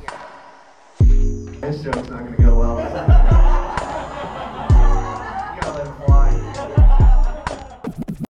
This 1.62 1.82
joke's 1.84 2.10
not 2.10 2.26
gonna 2.26 2.38
go 2.38 2.60
well. 2.60 3.44